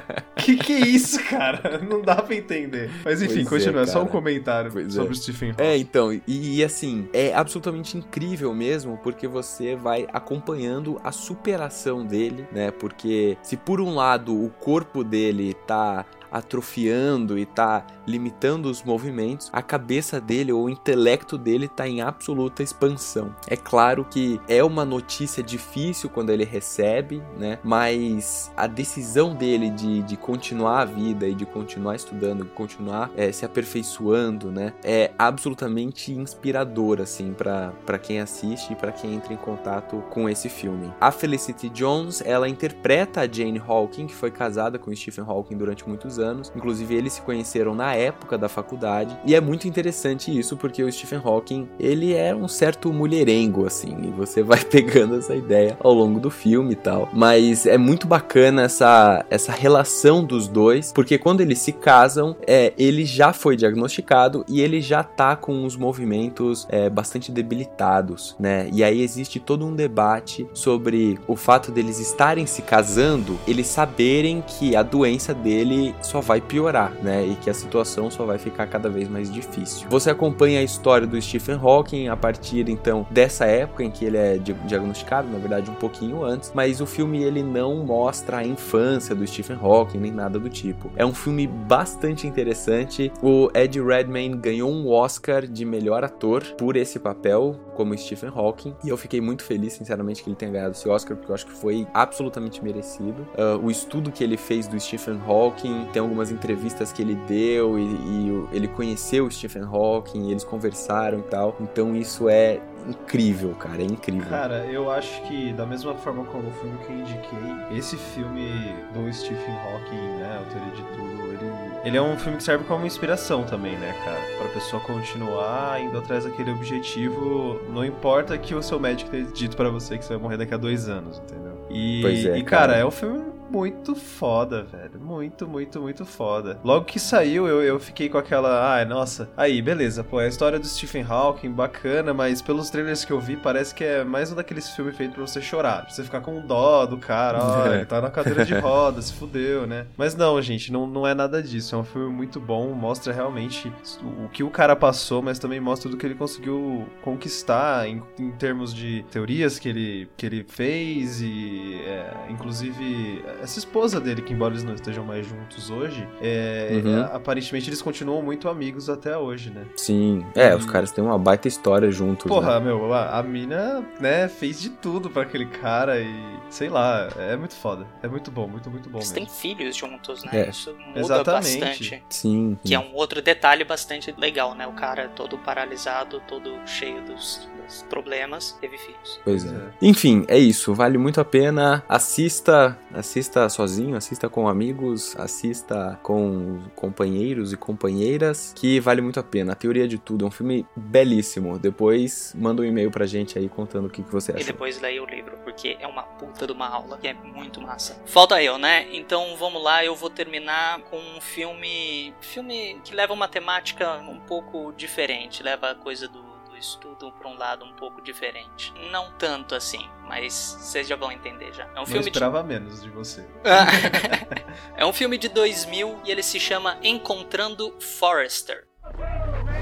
que 0.36 0.56
que 0.56 0.72
é 0.72 0.80
isso, 0.80 1.22
cara? 1.24 1.78
Não 1.78 2.02
dá 2.02 2.16
pra 2.16 2.34
entender. 2.34 2.90
Mas 3.04 3.22
enfim, 3.22 3.44
Pois 3.44 3.62
é, 3.62 3.66
continua. 3.66 3.82
É, 3.82 3.86
só 3.86 4.02
um 4.02 4.06
comentário 4.06 4.70
Pois 4.72 4.92
sobre 4.92 5.08
é. 5.08 5.12
o 5.12 5.14
Stephen 5.14 5.50
Hawking. 5.50 5.62
É, 5.62 5.76
então, 5.76 6.12
e, 6.12 6.22
e 6.26 6.64
assim, 6.64 7.08
é 7.12 7.34
absolutamente 7.34 7.96
incrível 7.96 8.54
mesmo, 8.54 8.98
porque 9.02 9.26
você 9.26 9.74
vai 9.74 10.06
acompanhando 10.12 11.00
a 11.04 11.12
superação 11.16 12.04
dele, 12.04 12.46
né? 12.52 12.70
Porque 12.70 13.36
se 13.42 13.56
por 13.56 13.80
um 13.80 13.94
lado 13.94 14.32
o 14.44 14.50
corpo 14.50 15.02
dele 15.02 15.54
tá 15.66 16.04
atrofiando 16.30 17.38
e 17.38 17.46
tá 17.46 17.86
limitando 18.06 18.70
os 18.70 18.82
movimentos, 18.82 19.50
a 19.52 19.60
cabeça 19.60 20.20
dele 20.20 20.52
ou 20.52 20.64
o 20.64 20.70
intelecto 20.70 21.36
dele 21.36 21.68
tá 21.68 21.88
em 21.88 22.00
absoluta 22.00 22.62
expansão. 22.62 23.34
É 23.48 23.56
claro 23.56 24.04
que 24.04 24.40
é 24.48 24.62
uma 24.62 24.84
notícia 24.84 25.42
difícil 25.42 26.08
quando 26.08 26.30
ele 26.30 26.44
recebe, 26.44 27.22
né? 27.38 27.58
Mas 27.62 28.50
a 28.56 28.66
decisão 28.66 29.34
dele 29.34 29.70
de, 29.70 30.02
de 30.02 30.16
continuar 30.16 30.82
a 30.82 30.84
vida 30.84 31.26
e 31.26 31.34
de 31.34 31.44
continuar 31.44 31.96
estudando, 31.96 32.44
continuar 32.46 33.10
eh, 33.16 33.32
se 33.32 33.44
aperfeiçoando, 33.44 34.50
né? 34.50 34.72
É 34.84 35.10
absolutamente 35.18 36.12
inspirador, 36.12 37.00
assim, 37.00 37.32
para 37.32 37.98
quem 37.98 38.20
assiste 38.20 38.72
e 38.72 38.76
para 38.76 38.92
quem 38.92 39.14
entra 39.14 39.32
em 39.32 39.36
contato 39.36 40.02
com 40.10 40.28
esse 40.28 40.48
filme. 40.48 40.92
A 41.00 41.10
Felicity 41.10 41.68
Jones, 41.68 42.22
ela 42.24 42.48
interpreta 42.48 43.22
a 43.22 43.28
Jane 43.30 43.60
Hawking, 43.66 44.06
que 44.06 44.14
foi 44.14 44.30
casada 44.30 44.78
com 44.78 44.94
Stephen 44.94 45.24
Hawking 45.26 45.56
durante 45.56 45.86
muitos 45.88 46.15
anos. 46.18 46.52
Inclusive, 46.54 46.94
eles 46.94 47.14
se 47.14 47.22
conheceram 47.22 47.74
na 47.74 47.94
época 47.94 48.38
da 48.38 48.48
faculdade. 48.48 49.16
E 49.24 49.34
é 49.34 49.40
muito 49.40 49.68
interessante 49.68 50.36
isso, 50.36 50.56
porque 50.56 50.82
o 50.82 50.92
Stephen 50.92 51.20
Hawking, 51.24 51.68
ele 51.78 52.14
é 52.14 52.34
um 52.34 52.48
certo 52.48 52.92
mulherengo, 52.92 53.66
assim, 53.66 53.96
e 54.02 54.10
você 54.10 54.42
vai 54.42 54.62
pegando 54.64 55.16
essa 55.16 55.34
ideia 55.34 55.76
ao 55.80 55.92
longo 55.92 56.20
do 56.20 56.30
filme 56.30 56.72
e 56.72 56.76
tal. 56.76 57.08
Mas 57.12 57.66
é 57.66 57.78
muito 57.78 58.06
bacana 58.06 58.62
essa, 58.62 59.24
essa 59.30 59.52
relação 59.52 60.24
dos 60.24 60.48
dois, 60.48 60.92
porque 60.92 61.18
quando 61.18 61.40
eles 61.40 61.58
se 61.58 61.72
casam, 61.72 62.36
é, 62.46 62.72
ele 62.78 63.04
já 63.04 63.32
foi 63.32 63.56
diagnosticado 63.56 64.44
e 64.48 64.60
ele 64.60 64.80
já 64.80 65.02
tá 65.02 65.36
com 65.36 65.64
os 65.64 65.76
movimentos 65.76 66.66
é, 66.68 66.88
bastante 66.88 67.30
debilitados, 67.30 68.36
né? 68.38 68.68
E 68.72 68.82
aí 68.82 69.02
existe 69.02 69.38
todo 69.40 69.66
um 69.66 69.74
debate 69.74 70.46
sobre 70.52 71.18
o 71.26 71.36
fato 71.36 71.70
deles 71.70 71.98
estarem 71.98 72.46
se 72.46 72.62
casando, 72.62 73.38
eles 73.46 73.66
saberem 73.66 74.42
que 74.46 74.74
a 74.76 74.82
doença 74.82 75.34
dele 75.34 75.94
só 76.06 76.20
vai 76.20 76.40
piorar, 76.40 76.92
né? 77.02 77.24
E 77.26 77.34
que 77.36 77.50
a 77.50 77.54
situação 77.54 78.10
só 78.10 78.24
vai 78.24 78.38
ficar 78.38 78.66
cada 78.66 78.88
vez 78.88 79.08
mais 79.08 79.30
difícil. 79.32 79.86
Você 79.90 80.10
acompanha 80.10 80.60
a 80.60 80.62
história 80.62 81.06
do 81.06 81.20
Stephen 81.20 81.56
Hawking 81.62 82.08
a 82.08 82.16
partir 82.16 82.68
então 82.68 83.06
dessa 83.10 83.44
época 83.46 83.82
em 83.84 83.90
que 83.90 84.04
ele 84.04 84.16
é 84.16 84.38
di- 84.38 84.52
diagnosticado, 84.66 85.28
na 85.28 85.38
verdade 85.38 85.70
um 85.70 85.74
pouquinho 85.74 86.24
antes, 86.24 86.52
mas 86.54 86.80
o 86.80 86.86
filme 86.86 87.22
ele 87.22 87.42
não 87.42 87.84
mostra 87.84 88.38
a 88.38 88.44
infância 88.46 89.14
do 89.14 89.26
Stephen 89.26 89.58
Hawking 89.60 89.98
nem 89.98 90.12
nada 90.12 90.38
do 90.38 90.48
tipo. 90.48 90.90
É 90.96 91.04
um 91.04 91.14
filme 91.14 91.46
bastante 91.46 92.26
interessante. 92.26 93.12
O 93.22 93.50
Ed 93.54 93.80
Redmayne 93.80 94.36
ganhou 94.36 94.70
um 94.70 94.88
Oscar 94.88 95.46
de 95.46 95.64
melhor 95.64 96.04
ator 96.04 96.42
por 96.56 96.76
esse 96.76 96.98
papel 96.98 97.56
como 97.74 97.96
Stephen 97.96 98.30
Hawking 98.34 98.74
e 98.84 98.88
eu 98.88 98.96
fiquei 98.96 99.20
muito 99.20 99.42
feliz, 99.42 99.74
sinceramente, 99.74 100.22
que 100.22 100.28
ele 100.30 100.36
tenha 100.36 100.50
ganhado 100.52 100.72
esse 100.72 100.88
Oscar 100.88 101.16
porque 101.16 101.30
eu 101.30 101.34
acho 101.34 101.46
que 101.46 101.52
foi 101.52 101.86
absolutamente 101.92 102.62
merecido. 102.62 103.26
Ah, 103.36 103.58
o 103.62 103.70
estudo 103.70 104.10
que 104.10 104.22
ele 104.24 104.36
fez 104.36 104.66
do 104.66 104.78
Stephen 104.78 105.20
Hawking, 105.26 105.88
tem 105.96 106.02
algumas 106.02 106.30
entrevistas 106.30 106.92
que 106.92 107.00
ele 107.00 107.14
deu 107.26 107.78
e, 107.78 107.82
e 107.82 108.46
ele 108.52 108.68
conheceu 108.68 109.24
o 109.24 109.30
Stephen 109.30 109.62
Hawking, 109.62 110.28
e 110.28 110.30
eles 110.30 110.44
conversaram 110.44 111.20
e 111.20 111.22
tal. 111.22 111.56
Então 111.58 111.96
isso 111.96 112.28
é 112.28 112.60
incrível, 112.86 113.54
cara, 113.54 113.80
é 113.80 113.86
incrível. 113.86 114.28
Cara, 114.28 114.66
eu 114.66 114.90
acho 114.90 115.22
que 115.22 115.54
da 115.54 115.64
mesma 115.64 115.94
forma 115.94 116.22
como 116.26 116.48
o 116.48 116.52
filme 116.52 116.76
que 116.84 116.92
eu 116.92 116.98
indiquei, 116.98 117.78
esse 117.78 117.96
filme 117.96 118.74
do 118.92 119.10
Stephen 119.10 119.56
Hawking, 119.56 120.18
né, 120.18 120.38
a 120.38 120.50
teoria 120.50 120.72
de 120.74 120.82
tudo, 120.94 121.32
ele, 121.32 121.50
ele 121.86 121.96
é 121.96 122.02
um 122.02 122.18
filme 122.18 122.36
que 122.36 122.44
serve 122.44 122.64
como 122.64 122.84
inspiração 122.84 123.44
também, 123.44 123.76
né, 123.78 123.94
cara, 124.04 124.20
pra 124.38 124.48
pessoa 124.50 124.82
continuar 124.82 125.80
indo 125.80 125.96
atrás 125.98 126.24
daquele 126.24 126.50
objetivo, 126.52 127.58
não 127.70 127.82
importa 127.82 128.36
que 128.36 128.54
o 128.54 128.62
seu 128.62 128.78
médico 128.78 129.10
tenha 129.10 129.24
dito 129.24 129.56
pra 129.56 129.70
você 129.70 129.96
que 129.96 130.04
você 130.04 130.12
vai 130.12 130.22
morrer 130.22 130.36
daqui 130.36 130.52
a 130.52 130.58
dois 130.58 130.90
anos, 130.90 131.18
entendeu? 131.18 131.56
E, 131.70 132.02
Pois 132.02 132.26
é, 132.26 132.38
e 132.38 132.42
cara, 132.44 132.66
cara. 132.68 132.78
é 132.78 132.84
um 132.84 132.90
filme 132.90 133.35
muito 133.50 133.94
foda, 133.94 134.62
velho. 134.62 135.00
Muito, 135.00 135.46
muito, 135.46 135.80
muito 135.80 136.04
foda. 136.04 136.58
Logo 136.64 136.84
que 136.84 136.98
saiu, 136.98 137.46
eu, 137.46 137.62
eu 137.62 137.78
fiquei 137.80 138.08
com 138.08 138.18
aquela. 138.18 138.74
Ai, 138.74 138.84
nossa. 138.84 139.28
Aí, 139.36 139.60
beleza, 139.62 140.02
pô, 140.04 140.20
é 140.20 140.24
a 140.26 140.28
história 140.28 140.58
do 140.58 140.66
Stephen 140.66 141.04
Hawking, 141.08 141.50
bacana, 141.52 142.12
mas 142.12 142.42
pelos 142.42 142.70
trailers 142.70 143.04
que 143.04 143.12
eu 143.12 143.20
vi, 143.20 143.36
parece 143.36 143.74
que 143.74 143.84
é 143.84 144.04
mais 144.04 144.32
um 144.32 144.34
daqueles 144.34 144.68
filmes 144.70 144.96
feitos 144.96 145.14
pra 145.16 145.26
você 145.26 145.40
chorar. 145.40 145.82
Pra 145.82 145.90
você 145.90 146.02
ficar 146.04 146.20
com 146.20 146.40
dó 146.40 146.86
do 146.86 146.96
cara, 146.98 147.38
ó, 147.42 147.66
É. 147.66 147.76
ele 147.76 147.86
tá 147.86 148.00
na 148.00 148.10
cadeira 148.10 148.44
de 148.44 148.54
roda, 148.54 149.00
se 149.02 149.12
fudeu, 149.12 149.66
né? 149.66 149.86
Mas 149.96 150.14
não, 150.14 150.40
gente, 150.42 150.72
não, 150.72 150.86
não 150.86 151.06
é 151.06 151.14
nada 151.14 151.42
disso. 151.42 151.74
É 151.74 151.78
um 151.78 151.84
filme 151.84 152.12
muito 152.12 152.40
bom, 152.40 152.72
mostra 152.72 153.12
realmente 153.12 153.72
o, 154.02 154.24
o 154.24 154.28
que 154.28 154.42
o 154.42 154.50
cara 154.50 154.74
passou, 154.76 155.22
mas 155.22 155.38
também 155.38 155.60
mostra 155.60 155.90
do 155.90 155.96
que 155.96 156.04
ele 156.06 156.14
conseguiu 156.14 156.86
conquistar 157.02 157.88
em, 157.88 158.02
em 158.18 158.30
termos 158.32 158.74
de 158.74 159.04
teorias 159.10 159.58
que 159.58 159.68
ele, 159.68 160.08
que 160.16 160.26
ele 160.26 160.44
fez 160.48 161.20
e, 161.20 161.80
é, 161.84 162.26
inclusive, 162.30 163.24
essa 163.42 163.58
esposa 163.58 164.00
dele, 164.00 164.22
que 164.22 164.32
embora 164.32 164.52
eles 164.52 164.64
não 164.64 164.74
estejam 164.74 165.04
mais 165.04 165.26
juntos 165.26 165.70
hoje, 165.70 166.06
é, 166.20 166.80
Uhum. 166.84 166.98
é, 166.98 167.02
aparentemente 167.14 167.68
eles 167.68 167.80
continuam 167.82 168.22
muito 168.22 168.48
amigos 168.48 168.88
até 168.88 169.16
hoje, 169.16 169.50
né? 169.50 169.64
Sim, 169.76 170.24
é, 170.34 170.54
os 170.54 170.66
caras 170.66 170.90
têm 170.92 171.02
uma 171.04 171.18
baita 171.18 171.48
história 171.48 171.90
juntos. 171.90 172.26
Porra, 172.26 172.58
né? 172.58 172.66
meu, 172.66 172.92
a, 172.92 173.18
a 173.18 173.22
mina, 173.22 173.84
né, 174.00 174.28
fez 174.28 174.60
de 174.60 174.70
tudo 174.70 175.10
pra 175.10 175.22
aquele 175.22 175.46
cara 175.46 176.00
e, 176.00 176.08
sei 176.50 176.68
lá, 176.68 177.08
é 177.18 177.36
muito 177.36 177.54
foda. 177.54 177.86
É 178.02 178.08
muito 178.08 178.30
bom, 178.30 178.46
muito, 178.48 178.70
muito 178.70 178.88
bom 178.88 178.98
Eles 178.98 179.12
mesmo. 179.12 179.26
têm 179.26 179.34
filhos 179.34 179.76
juntos, 179.76 180.22
né? 180.24 180.30
É. 180.46 180.50
Isso 180.50 180.74
muda 180.86 181.00
Exatamente. 181.00 181.58
bastante. 181.60 182.02
Sim. 182.08 182.58
Que 182.64 182.74
é 182.74 182.78
um 182.78 182.94
outro 182.94 183.20
detalhe 183.22 183.64
bastante 183.64 184.14
legal, 184.18 184.54
né? 184.54 184.66
O 184.66 184.72
cara 184.72 185.08
todo 185.08 185.38
paralisado, 185.38 186.20
todo 186.28 186.52
cheio 186.66 187.02
dos, 187.04 187.48
dos 187.64 187.82
problemas, 187.88 188.52
teve 188.60 188.76
filhos. 188.78 189.20
Pois 189.24 189.44
é. 189.44 189.54
Enfim, 189.82 190.24
é 190.28 190.38
isso. 190.38 190.74
Vale 190.74 190.98
muito 190.98 191.20
a 191.20 191.24
pena. 191.24 191.82
Assista, 191.88 192.76
assista 192.94 193.25
sozinho, 193.48 193.96
assista 193.96 194.28
com 194.28 194.48
amigos, 194.48 195.14
assista 195.18 195.98
com 196.02 196.60
companheiros 196.74 197.52
e 197.52 197.56
companheiras, 197.56 198.52
que 198.56 198.80
vale 198.80 199.00
muito 199.00 199.20
a 199.20 199.22
pena. 199.22 199.52
A 199.52 199.54
Teoria 199.54 199.86
de 199.86 199.98
Tudo 199.98 200.24
é 200.24 200.28
um 200.28 200.30
filme 200.30 200.66
belíssimo. 200.76 201.58
Depois 201.58 202.32
manda 202.36 202.62
um 202.62 202.64
e-mail 202.64 202.90
pra 202.90 203.06
gente 203.06 203.38
aí 203.38 203.48
contando 203.48 203.86
o 203.86 203.90
que, 203.90 204.02
que 204.02 204.10
você 204.12 204.32
E 204.32 204.36
achou. 204.36 204.46
depois 204.46 204.80
leia 204.80 205.02
o 205.02 205.06
livro, 205.06 205.36
porque 205.44 205.76
é 205.80 205.86
uma 205.86 206.02
puta 206.02 206.46
de 206.46 206.52
uma 206.52 206.68
aula 206.68 206.98
que 206.98 207.08
é 207.08 207.14
muito 207.14 207.60
massa. 207.60 208.00
Falta 208.06 208.42
eu, 208.42 208.58
né? 208.58 208.86
Então 208.92 209.36
vamos 209.36 209.62
lá, 209.62 209.84
eu 209.84 209.94
vou 209.94 210.10
terminar 210.10 210.80
com 210.82 210.96
um 210.96 211.20
filme. 211.20 212.14
Filme 212.20 212.80
que 212.84 212.94
leva 212.94 213.12
uma 213.12 213.28
temática 213.28 213.94
um 213.98 214.18
pouco 214.20 214.72
diferente, 214.76 215.42
leva 215.42 215.70
a 215.70 215.74
coisa 215.74 216.08
do, 216.08 216.22
do 216.56 216.60
estudo 216.60 217.12
pra 217.12 217.28
um 217.28 217.36
lado 217.36 217.64
um 217.64 217.72
pouco 217.74 218.00
diferente. 218.00 218.72
Não 218.90 219.12
tanto 219.18 219.54
assim, 219.54 219.86
mas 220.08 220.32
vocês 220.32 220.88
já 220.88 220.96
vão 220.96 221.12
entender 221.12 221.52
já. 221.52 221.64
É 221.64 221.72
um 221.72 221.74
Não 221.74 221.86
filme 221.86 222.02
de 222.04 222.08
esperava 222.08 222.42
menos 222.42 222.82
de 222.82 222.88
você. 222.88 223.26
é 224.74 224.86
um 224.86 224.92
filme 224.92 225.18
de 225.18 225.28
2000 225.28 226.00
e 226.04 226.10
ele 226.10 226.22
se 226.22 226.40
chama 226.40 226.78
Encontrando 226.82 227.74
Forrester. 227.78 228.66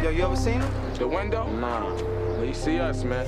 Yo, 0.02 0.10
you 0.10 0.24
ever 0.24 0.36
seen 0.36 0.60
him? 0.60 0.98
The 0.98 1.04
window? 1.04 1.44
Nah. 1.50 1.90
You 2.44 2.54
see 2.54 2.78
us, 2.78 3.02
man. 3.02 3.26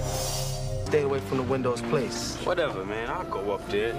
Stay 0.86 1.02
away 1.02 1.20
from 1.20 1.38
the 1.38 1.52
window's 1.52 1.80
place. 1.80 2.36
Whatever, 2.44 2.84
man. 2.84 3.08
I'll 3.10 3.24
go 3.24 3.52
up 3.52 3.66
there. 3.70 3.94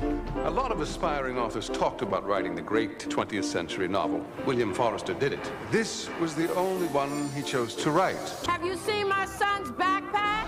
A 0.00 0.50
lot 0.50 0.72
of 0.72 0.80
aspiring 0.80 1.38
authors 1.38 1.68
talked 1.68 2.00
about 2.00 2.26
writing 2.26 2.54
the 2.54 2.62
great 2.62 2.98
20th 2.98 3.44
century 3.44 3.86
novel. 3.86 4.24
William 4.46 4.72
Forrester 4.72 5.12
did 5.12 5.34
it. 5.34 5.52
This 5.70 6.08
was 6.18 6.34
the 6.34 6.52
only 6.54 6.86
one 6.88 7.28
he 7.34 7.42
chose 7.42 7.74
to 7.76 7.90
write. 7.90 8.16
Have 8.46 8.64
you 8.64 8.76
seen 8.76 9.08
my 9.08 9.26
son's 9.26 9.68
backpack? 9.72 10.46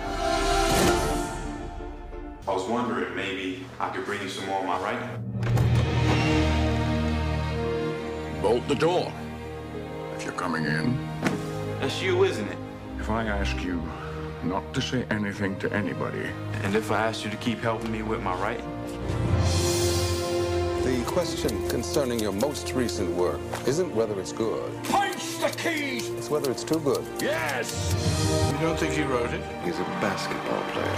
I 2.48 2.54
was 2.54 2.66
wondering, 2.66 3.14
maybe 3.14 3.66
I 3.78 3.90
could 3.90 4.06
bring 4.06 4.22
you 4.22 4.30
some 4.30 4.46
more 4.46 4.60
of 4.60 4.66
my 4.66 4.78
writing. 4.80 5.08
Bolt 8.40 8.66
the 8.68 8.74
door. 8.74 9.12
If 10.16 10.24
you're 10.24 10.32
coming 10.32 10.64
in. 10.64 10.96
That's 11.80 12.00
you, 12.00 12.24
isn't 12.24 12.48
it? 12.48 12.58
If 12.98 13.10
I 13.10 13.26
ask 13.26 13.62
you 13.62 13.82
not 14.44 14.72
to 14.72 14.80
say 14.80 15.04
anything 15.10 15.58
to 15.58 15.70
anybody. 15.72 16.30
And 16.62 16.74
if 16.74 16.90
I 16.90 17.06
ask 17.06 17.22
you 17.24 17.30
to 17.30 17.36
keep 17.36 17.58
helping 17.58 17.92
me 17.92 18.02
with 18.02 18.22
my 18.22 18.34
writing? 18.36 18.71
The 20.84 21.02
question 21.06 21.68
concerning 21.68 22.18
your 22.20 22.32
most 22.32 22.72
recent 22.72 23.14
work 23.14 23.40
isn't 23.66 23.94
whether 23.94 24.18
it's 24.20 24.32
good, 24.32 24.72
Punch 24.84 25.38
the 25.38 25.48
keys! 25.48 26.08
it's 26.10 26.28
whether 26.30 26.50
it's 26.50 26.64
too 26.64 26.80
good. 26.80 27.04
Yes! 27.20 27.94
You 28.52 28.66
don't 28.66 28.78
think 28.78 28.94
he 28.94 29.02
wrote 29.02 29.32
it? 29.32 29.42
He's 29.64 29.78
a 29.78 29.84
basketball 30.00 30.62
player. 30.72 30.96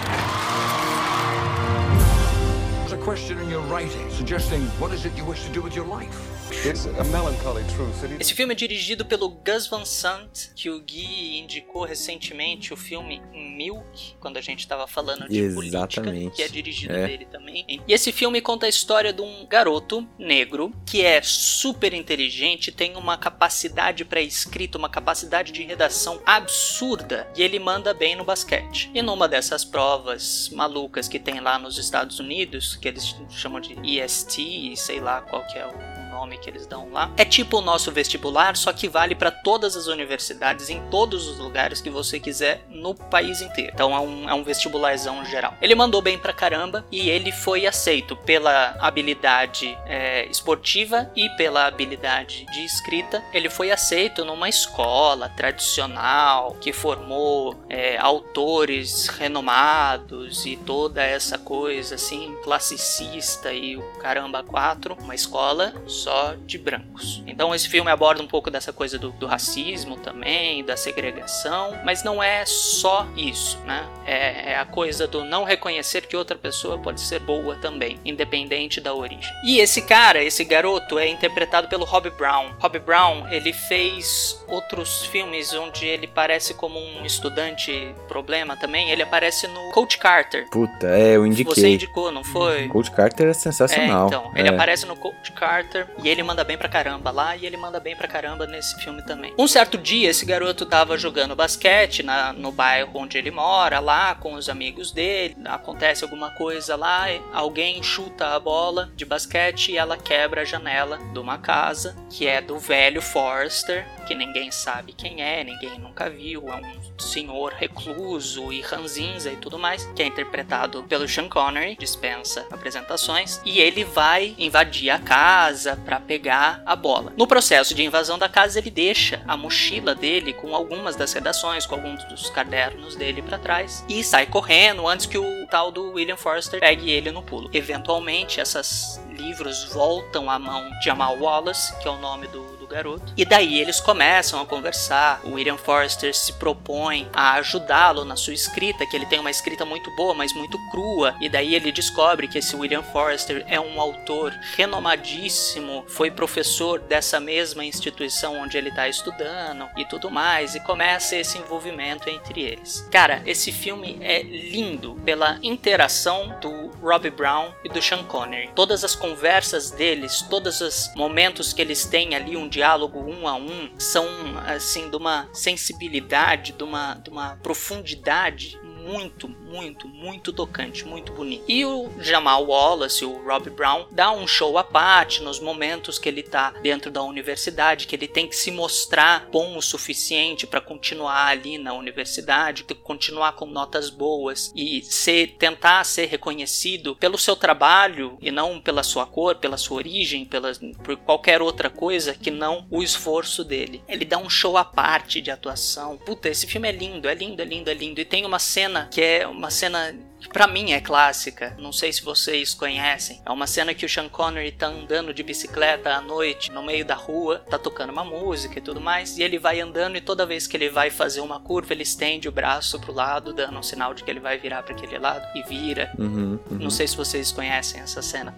There's 2.80 2.92
a 2.92 3.04
question 3.04 3.38
in 3.38 3.48
your 3.48 3.62
writing 3.62 4.10
suggesting 4.10 4.62
what 4.80 4.92
is 4.92 5.04
it 5.04 5.16
you 5.16 5.24
wish 5.24 5.44
to 5.44 5.52
do 5.52 5.62
with 5.62 5.74
your 5.74 5.86
life? 5.86 6.33
It's 6.66 6.86
a 6.86 7.04
melancholy 7.04 7.62
truth 7.74 8.00
that 8.00 8.10
he 8.14 8.16
Esse 8.18 8.32
filme 8.34 8.54
é 8.54 8.56
dirigido 8.56 9.04
pelo 9.04 9.28
Gus 9.28 9.66
Van 9.66 9.84
Sant, 9.84 10.48
que 10.56 10.70
o 10.70 10.80
Gui 10.80 11.38
indicou 11.40 11.84
recentemente 11.84 12.72
o 12.72 12.76
filme 12.76 13.20
Milk, 13.32 14.14
quando 14.18 14.38
a 14.38 14.40
gente 14.40 14.60
estava 14.60 14.86
falando 14.86 15.28
de 15.28 15.40
política, 15.54 15.76
Exatamente. 15.78 16.36
que 16.36 16.42
é 16.42 16.48
dirigido 16.48 16.94
É. 16.94 17.06
dele 17.06 17.26
também. 17.26 17.66
E 17.68 17.92
esse 17.92 18.10
filme 18.12 18.40
conta 18.40 18.64
a 18.64 18.68
história 18.68 19.12
de 19.12 19.20
um 19.20 19.46
garoto 19.46 20.08
negro 20.18 20.72
que 20.86 21.04
é 21.04 21.20
super 21.22 21.92
inteligente, 21.92 22.72
tem 22.72 22.96
uma 22.96 23.18
capacidade 23.18 24.02
para 24.04 24.22
escrita, 24.22 24.78
uma 24.78 24.88
capacidade 24.88 25.52
de 25.52 25.62
redação 25.62 26.18
absurda, 26.24 27.28
e 27.36 27.42
ele 27.42 27.58
manda 27.58 27.92
bem 27.92 28.16
no 28.16 28.24
basquete. 28.24 28.90
E 28.94 29.02
numa 29.02 29.28
dessas 29.28 29.66
provas 29.66 30.48
malucas 30.50 31.08
que 31.08 31.18
tem 31.18 31.40
lá 31.40 31.58
nos 31.58 31.76
Estados 31.76 32.18
Unidos, 32.18 32.74
que 32.76 32.88
eles 32.88 33.14
chamam 33.28 33.60
de 33.60 33.74
EST, 33.84 34.74
sei 34.76 34.98
lá 34.98 35.20
qual 35.20 35.46
que 35.46 35.58
é 35.58 35.66
o 35.66 35.93
nome 36.14 36.38
que 36.38 36.48
eles 36.48 36.66
dão 36.66 36.90
lá. 36.90 37.10
É 37.16 37.24
tipo 37.24 37.58
o 37.58 37.60
nosso 37.60 37.90
vestibular, 37.92 38.56
só 38.56 38.72
que 38.72 38.88
vale 38.88 39.14
para 39.14 39.30
todas 39.30 39.76
as 39.76 39.86
universidades, 39.86 40.70
em 40.70 40.80
todos 40.88 41.28
os 41.28 41.38
lugares 41.38 41.80
que 41.80 41.90
você 41.90 42.18
quiser, 42.20 42.64
no 42.68 42.94
país 42.94 43.40
inteiro. 43.40 43.72
Então 43.74 43.94
é 43.94 44.00
um, 44.00 44.30
é 44.30 44.34
um 44.34 44.44
vestibularzão 44.44 45.24
geral. 45.24 45.54
Ele 45.60 45.74
mandou 45.74 46.00
bem 46.00 46.18
pra 46.18 46.32
caramba 46.32 46.84
e 46.90 47.10
ele 47.10 47.32
foi 47.32 47.66
aceito 47.66 48.16
pela 48.16 48.76
habilidade 48.80 49.76
é, 49.86 50.26
esportiva 50.26 51.10
e 51.16 51.28
pela 51.30 51.66
habilidade 51.66 52.46
de 52.52 52.64
escrita. 52.64 53.22
Ele 53.32 53.50
foi 53.50 53.70
aceito 53.70 54.24
numa 54.24 54.48
escola 54.48 55.28
tradicional 55.28 56.56
que 56.60 56.72
formou 56.72 57.56
é, 57.68 57.96
autores 57.98 59.08
renomados 59.08 60.46
e 60.46 60.56
toda 60.56 61.02
essa 61.02 61.38
coisa 61.38 61.96
assim, 61.96 62.36
classicista 62.42 63.52
e 63.52 63.76
o 63.76 63.82
caramba 63.98 64.42
quatro, 64.42 64.96
uma 65.00 65.14
escola 65.14 65.74
só 66.04 66.34
de 66.44 66.58
brancos. 66.58 67.22
Então 67.26 67.54
esse 67.54 67.68
filme 67.68 67.90
aborda 67.90 68.22
um 68.22 68.26
pouco 68.26 68.50
dessa 68.50 68.72
coisa 68.72 68.98
do, 68.98 69.10
do 69.12 69.26
racismo 69.26 69.96
também, 69.96 70.62
da 70.64 70.76
segregação, 70.76 71.78
mas 71.84 72.04
não 72.04 72.22
é 72.22 72.44
só 72.46 73.06
isso, 73.16 73.58
né? 73.64 73.86
É, 74.06 74.52
é 74.52 74.58
a 74.58 74.64
coisa 74.66 75.06
do 75.06 75.24
não 75.24 75.44
reconhecer 75.44 76.06
que 76.06 76.16
outra 76.16 76.36
pessoa 76.36 76.78
pode 76.78 77.00
ser 77.00 77.20
boa 77.20 77.56
também, 77.56 77.98
independente 78.04 78.80
da 78.80 78.92
origem. 78.94 79.32
E 79.44 79.58
esse 79.58 79.80
cara, 79.82 80.22
esse 80.22 80.44
garoto, 80.44 80.98
é 80.98 81.08
interpretado 81.08 81.68
pelo 81.68 81.84
Rob 81.84 82.10
Brown. 82.10 82.52
Rob 82.58 82.78
Brown, 82.80 83.26
ele 83.30 83.52
fez 83.52 84.44
outros 84.48 85.06
filmes 85.06 85.52
onde 85.54 85.86
ele 85.86 86.06
parece 86.06 86.52
como 86.54 86.78
um 86.78 87.04
estudante 87.04 87.94
problema 88.08 88.56
também. 88.56 88.90
Ele 88.90 89.02
aparece 89.02 89.46
no 89.48 89.70
Coach 89.72 89.96
Carter. 89.98 90.48
Puta, 90.50 90.86
é, 90.88 91.16
eu 91.16 91.26
indiquei. 91.26 91.54
Você 91.54 91.68
indicou, 91.68 92.12
não 92.12 92.22
foi? 92.22 92.68
Coach 92.68 92.90
Carter 92.90 93.28
é 93.28 93.32
sensacional. 93.32 94.04
É, 94.04 94.06
então, 94.08 94.32
ele 94.34 94.48
É. 94.48 94.52
aparece 94.52 94.84
no 94.86 94.96
Coach 94.96 95.32
Carter 95.32 95.86
e 96.02 96.08
ele 96.08 96.22
manda 96.22 96.44
bem 96.44 96.56
pra 96.56 96.68
caramba 96.68 97.10
lá 97.10 97.36
e 97.36 97.46
ele 97.46 97.56
manda 97.56 97.80
bem 97.80 97.96
pra 97.96 98.08
caramba 98.08 98.46
nesse 98.46 98.76
filme 98.80 99.02
também. 99.02 99.34
Um 99.38 99.46
certo 99.46 99.78
dia, 99.78 100.10
esse 100.10 100.24
garoto 100.24 100.66
tava 100.66 100.96
jogando 100.98 101.36
basquete 101.36 102.02
na, 102.02 102.32
no 102.32 102.50
bairro 102.50 102.90
onde 102.94 103.18
ele 103.18 103.30
mora, 103.30 103.80
lá 103.80 104.14
com 104.14 104.34
os 104.34 104.48
amigos 104.48 104.90
dele. 104.90 105.36
Acontece 105.44 106.04
alguma 106.04 106.30
coisa 106.30 106.76
lá, 106.76 107.06
alguém 107.32 107.82
chuta 107.82 108.28
a 108.28 108.40
bola 108.40 108.90
de 108.94 109.04
basquete 109.04 109.72
e 109.72 109.76
ela 109.76 109.96
quebra 109.96 110.42
a 110.42 110.44
janela 110.44 110.98
de 111.12 111.18
uma 111.18 111.38
casa 111.38 111.96
que 112.10 112.26
é 112.26 112.40
do 112.40 112.58
velho 112.58 113.00
Forrester, 113.00 113.86
que 114.06 114.14
ninguém 114.14 114.50
sabe 114.50 114.92
quem 114.92 115.22
é, 115.22 115.44
ninguém 115.44 115.78
nunca 115.78 116.08
viu, 116.08 116.48
é 116.48 116.56
um 116.56 116.83
senhor 116.98 117.52
recluso 117.52 118.52
e 118.52 118.60
ranzinza 118.60 119.30
e 119.30 119.36
tudo 119.36 119.58
mais, 119.58 119.88
que 119.94 120.02
é 120.02 120.06
interpretado 120.06 120.82
pelo 120.84 121.08
Sean 121.08 121.28
Connery, 121.28 121.76
dispensa 121.76 122.46
apresentações, 122.50 123.40
e 123.44 123.58
ele 123.58 123.84
vai 123.84 124.34
invadir 124.38 124.90
a 124.90 124.98
casa 124.98 125.76
para 125.84 126.00
pegar 126.00 126.62
a 126.64 126.76
bola. 126.76 127.12
No 127.16 127.26
processo 127.26 127.74
de 127.74 127.84
invasão 127.84 128.18
da 128.18 128.28
casa, 128.28 128.58
ele 128.58 128.70
deixa 128.70 129.22
a 129.26 129.36
mochila 129.36 129.94
dele 129.94 130.32
com 130.32 130.54
algumas 130.54 130.96
das 130.96 131.12
redações, 131.12 131.66
com 131.66 131.74
alguns 131.74 132.04
dos 132.04 132.30
cadernos 132.30 132.96
dele 132.96 133.22
para 133.22 133.38
trás 133.38 133.84
e 133.88 134.02
sai 134.02 134.26
correndo 134.26 134.86
antes 134.86 135.06
que 135.06 135.18
o 135.18 135.46
tal 135.46 135.70
do 135.70 135.92
William 135.92 136.16
Forster 136.16 136.60
pegue 136.60 136.90
ele 136.90 137.10
no 137.10 137.22
pulo. 137.22 137.50
Eventualmente, 137.52 138.40
esses 138.40 139.00
livros 139.10 139.64
voltam 139.72 140.30
à 140.30 140.38
mão 140.38 140.68
de 140.80 140.90
Amal 140.90 141.18
Wallace, 141.18 141.76
que 141.78 141.88
é 141.88 141.90
o 141.90 141.98
nome 141.98 142.26
do 142.28 142.53
garoto. 142.74 143.12
E 143.16 143.24
daí 143.24 143.60
eles 143.60 143.80
começam 143.80 144.40
a 144.40 144.46
conversar. 144.46 145.20
O 145.24 145.34
William 145.34 145.56
Forster 145.56 146.12
se 146.14 146.32
propõe 146.34 147.08
a 147.12 147.34
ajudá-lo 147.34 148.04
na 148.04 148.16
sua 148.16 148.34
escrita, 148.34 148.84
que 148.84 148.96
ele 148.96 149.06
tem 149.06 149.20
uma 149.20 149.30
escrita 149.30 149.64
muito 149.64 149.94
boa, 149.94 150.12
mas 150.12 150.32
muito 150.34 150.58
crua. 150.70 151.14
E 151.20 151.28
daí 151.28 151.54
ele 151.54 151.70
descobre 151.70 152.26
que 152.26 152.38
esse 152.38 152.56
William 152.56 152.82
Forster 152.82 153.44
é 153.48 153.60
um 153.60 153.80
autor 153.80 154.32
renomadíssimo, 154.56 155.84
foi 155.86 156.10
professor 156.10 156.80
dessa 156.80 157.20
mesma 157.20 157.64
instituição 157.64 158.40
onde 158.40 158.58
ele 158.58 158.70
está 158.70 158.88
estudando 158.88 159.68
e 159.76 159.84
tudo 159.84 160.10
mais. 160.10 160.56
E 160.56 160.60
começa 160.60 161.16
esse 161.16 161.38
envolvimento 161.38 162.10
entre 162.10 162.42
eles. 162.42 162.86
Cara, 162.90 163.22
esse 163.24 163.52
filme 163.52 163.98
é 164.00 164.22
lindo 164.22 165.00
pela 165.04 165.38
interação 165.42 166.36
do 166.40 166.72
Robbie 166.82 167.10
Brown 167.10 167.52
e 167.64 167.68
do 167.68 167.80
Sean 167.80 168.02
Connery. 168.04 168.50
Todas 168.54 168.82
as 168.82 168.96
conversas 168.96 169.70
deles, 169.70 170.22
todos 170.22 170.60
os 170.60 170.90
momentos 170.96 171.52
que 171.52 171.62
eles 171.62 171.84
têm 171.84 172.14
ali 172.14 172.36
um 172.36 172.48
diálogo 172.48 172.63
um 172.98 173.28
a 173.28 173.34
um, 173.34 173.70
são 173.78 174.06
assim 174.46 174.88
de 174.88 174.96
uma 174.96 175.28
sensibilidade, 175.32 176.52
de 176.52 176.64
uma, 176.64 176.94
de 176.94 177.10
uma 177.10 177.36
profundidade 177.42 178.58
muito, 178.84 179.28
muito, 179.28 179.88
muito 179.88 180.32
tocante, 180.32 180.84
muito 180.84 181.12
bonito. 181.12 181.44
E 181.48 181.64
o 181.64 181.90
Jamal 181.98 182.46
Wallace, 182.46 183.04
o 183.04 183.24
Rob 183.24 183.48
Brown, 183.50 183.86
dá 183.90 184.12
um 184.12 184.26
show 184.26 184.58
à 184.58 184.64
parte 184.64 185.22
nos 185.22 185.40
momentos 185.40 185.98
que 185.98 186.08
ele 186.08 186.22
tá 186.22 186.50
dentro 186.62 186.90
da 186.90 187.02
universidade, 187.02 187.86
que 187.86 187.96
ele 187.96 188.06
tem 188.06 188.28
que 188.28 188.36
se 188.36 188.50
mostrar 188.50 189.28
bom 189.30 189.56
o 189.56 189.62
suficiente 189.62 190.46
para 190.46 190.60
continuar 190.60 191.28
ali 191.28 191.56
na 191.56 191.72
universidade, 191.72 192.64
continuar 192.82 193.32
com 193.32 193.46
notas 193.46 193.88
boas 193.88 194.52
e 194.54 194.82
ser, 194.82 195.36
tentar 195.38 195.82
ser 195.84 196.06
reconhecido 196.06 196.94
pelo 196.96 197.16
seu 197.16 197.34
trabalho 197.34 198.18
e 198.20 198.30
não 198.30 198.60
pela 198.60 198.82
sua 198.82 199.06
cor, 199.06 199.36
pela 199.36 199.56
sua 199.56 199.78
origem, 199.78 200.24
pela, 200.24 200.52
por 200.82 200.96
qualquer 200.96 201.40
outra 201.40 201.70
coisa 201.70 202.14
que 202.14 202.30
não 202.30 202.66
o 202.70 202.82
esforço 202.82 203.44
dele. 203.44 203.82
Ele 203.88 204.04
dá 204.04 204.18
um 204.18 204.28
show 204.28 204.56
à 204.56 204.64
parte 204.64 205.20
de 205.20 205.30
atuação. 205.30 205.96
Puta, 205.96 206.28
esse 206.28 206.46
filme 206.46 206.68
é 206.68 206.72
lindo, 206.72 207.08
é 207.08 207.14
lindo, 207.14 207.40
é 207.40 207.44
lindo, 207.44 207.70
é 207.70 207.74
lindo. 207.74 208.00
E 208.00 208.04
tem 208.04 208.26
uma 208.26 208.38
cena 208.38 208.73
que 208.90 209.00
é 209.00 209.26
uma 209.26 209.50
cena 209.50 209.94
que 210.20 210.28
pra 210.28 210.46
mim 210.46 210.72
é 210.72 210.80
clássica. 210.80 211.54
Não 211.58 211.72
sei 211.72 211.92
se 211.92 212.02
vocês 212.02 212.54
conhecem. 212.54 213.20
É 213.24 213.30
uma 213.30 213.46
cena 213.46 213.74
que 213.74 213.84
o 213.84 213.88
Sean 213.88 214.08
Connery 214.08 214.52
tá 214.52 214.66
andando 214.66 215.12
de 215.12 215.22
bicicleta 215.22 215.90
à 215.90 216.00
noite 216.00 216.50
no 216.50 216.62
meio 216.62 216.84
da 216.84 216.94
rua, 216.94 217.44
tá 217.50 217.58
tocando 217.58 217.90
uma 217.90 218.04
música 218.04 218.58
e 218.58 218.62
tudo 218.62 218.80
mais, 218.80 219.18
e 219.18 219.22
ele 219.22 219.38
vai 219.38 219.60
andando 219.60 219.96
e 219.96 220.00
toda 220.00 220.24
vez 220.24 220.46
que 220.46 220.56
ele 220.56 220.70
vai 220.70 220.90
fazer 220.90 221.20
uma 221.20 221.40
curva, 221.40 221.72
ele 221.72 221.82
estende 221.82 222.28
o 222.28 222.32
braço 222.32 222.80
pro 222.80 222.92
lado, 222.92 223.32
dando 223.32 223.58
um 223.58 223.62
sinal 223.62 223.92
de 223.92 224.02
que 224.02 224.10
ele 224.10 224.20
vai 224.20 224.38
virar 224.38 224.62
para 224.62 224.74
aquele 224.74 224.98
lado 224.98 225.26
e 225.36 225.42
vira. 225.42 225.92
Uhum, 225.98 226.38
uhum. 226.50 226.58
Não 226.58 226.70
sei 226.70 226.88
se 226.88 226.96
vocês 226.96 227.30
conhecem 227.30 227.80
essa 227.80 228.00
cena. 228.00 228.34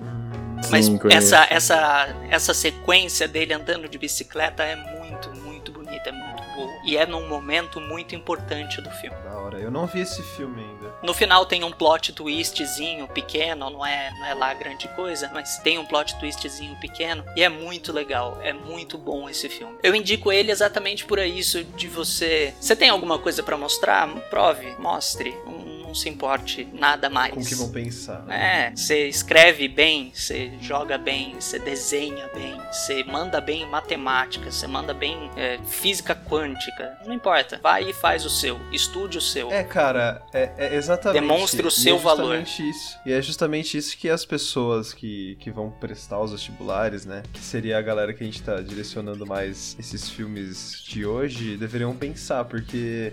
Sim, 0.63 0.71
Mas 0.71 0.89
conheço. 0.89 1.35
essa, 1.35 1.47
essa, 1.51 2.17
essa 2.31 2.55
sequência 2.55 3.29
dele 3.29 3.53
andando 3.53 3.89
de 3.89 3.99
bicicleta 3.99 4.63
é 4.63 4.75
muito, 4.75 5.31
muito 5.41 5.71
bonita, 5.71 6.09
é 6.09 6.13
muito 6.13 6.36
bonita. 6.57 6.81
e 6.85 6.97
é 6.97 7.07
num 7.07 7.29
momento 7.29 7.81
muito 7.81 8.15
importante 8.15 8.81
do 8.81 8.91
filme. 8.91 9.17
Da 9.23 9.39
hora, 9.39 9.59
eu 9.59 9.71
não 9.71 9.87
vi 9.87 10.01
esse 10.01 10.23
filme 10.23 10.63
ainda. 10.63 10.95
No 11.03 11.15
final 11.15 11.47
tem 11.47 11.63
um 11.65 11.71
plot 11.71 12.13
twistzinho 12.13 13.07
pequeno, 13.09 13.71
não 13.71 13.85
é, 13.85 14.11
não 14.19 14.27
é 14.27 14.35
lá 14.35 14.55
grande 14.55 14.89
coisa, 14.89 15.31
mas 15.33 15.59
tem 15.59 15.79
um 15.79 15.87
plot 15.87 16.19
twistzinho 16.19 16.77
pequeno 16.77 17.25
e 17.37 17.43
é 17.43 17.49
muito 17.49 17.93
legal, 17.93 18.39
é 18.43 18.53
muito 18.53 18.97
bom 18.99 19.29
esse 19.29 19.49
filme. 19.49 19.77
Eu 19.83 19.95
indico 19.95 20.33
ele 20.33 20.51
exatamente 20.51 21.05
por 21.05 21.19
isso 21.19 21.63
de 21.63 21.89
você. 21.89 22.55
Você 22.61 22.75
tem 22.75 22.89
alguma 22.89 23.19
coisa 23.19 23.43
para 23.43 23.57
mostrar? 23.57 24.09
Prove, 24.31 24.75
mostre. 24.79 25.37
Um 25.47 25.66
se 25.97 26.09
importe 26.09 26.69
nada 26.73 27.09
mais. 27.09 27.35
Com 27.35 27.41
o 27.41 27.45
que 27.45 27.55
vão 27.55 27.71
pensar. 27.71 28.23
Né? 28.23 28.69
É, 28.69 28.77
você 28.77 29.09
escreve 29.09 29.69
bem, 29.69 30.13
você 30.15 30.53
joga 30.61 30.99
bem, 30.99 31.35
você 31.35 31.59
desenha 31.59 32.29
bem, 32.35 32.61
você 32.71 33.03
manda 33.05 33.41
bem 33.41 33.69
matemática, 33.69 34.51
você 34.51 34.67
manda 34.67 34.93
bem 34.93 35.31
é, 35.37 35.59
física 35.67 36.15
quântica. 36.15 36.99
Não 37.05 37.15
importa. 37.15 37.59
Vai 37.63 37.91
e 37.91 37.93
faz 37.93 38.25
o 38.25 38.31
seu. 38.31 38.61
Estude 38.73 39.19
o 39.19 39.21
seu. 39.21 39.51
É, 39.51 39.65
cara, 39.65 40.23
é, 40.33 40.53
é 40.59 40.75
exatamente. 40.75 41.21
Demonstre 41.21 41.67
o 41.67 41.71
seu 41.71 41.97
e 41.97 41.99
é 41.99 42.03
valor. 42.03 42.37
Isso. 42.41 42.99
E 43.05 43.13
é 43.13 43.23
justamente 43.23 43.77
isso 43.77 43.97
que 43.97 44.09
as 44.09 44.25
pessoas 44.25 44.93
que, 44.93 45.37
que 45.41 45.51
vão 45.51 45.71
prestar 45.71 46.21
os 46.21 46.33
vestibulares, 46.33 47.05
né? 47.07 47.23
Que 47.33 47.41
seria 47.41 47.79
a 47.79 47.83
galera 47.83 48.13
que 48.13 48.23
a 48.23 48.27
gente 48.27 48.43
tá 48.43 48.61
direcionando 48.61 49.27
mais 49.27 49.77
esses 49.79 50.09
filmes 50.09 50.83
de 50.85 51.07
hoje, 51.07 51.57
deveriam 51.57 51.95
pensar, 51.95 52.45
porque 52.45 53.13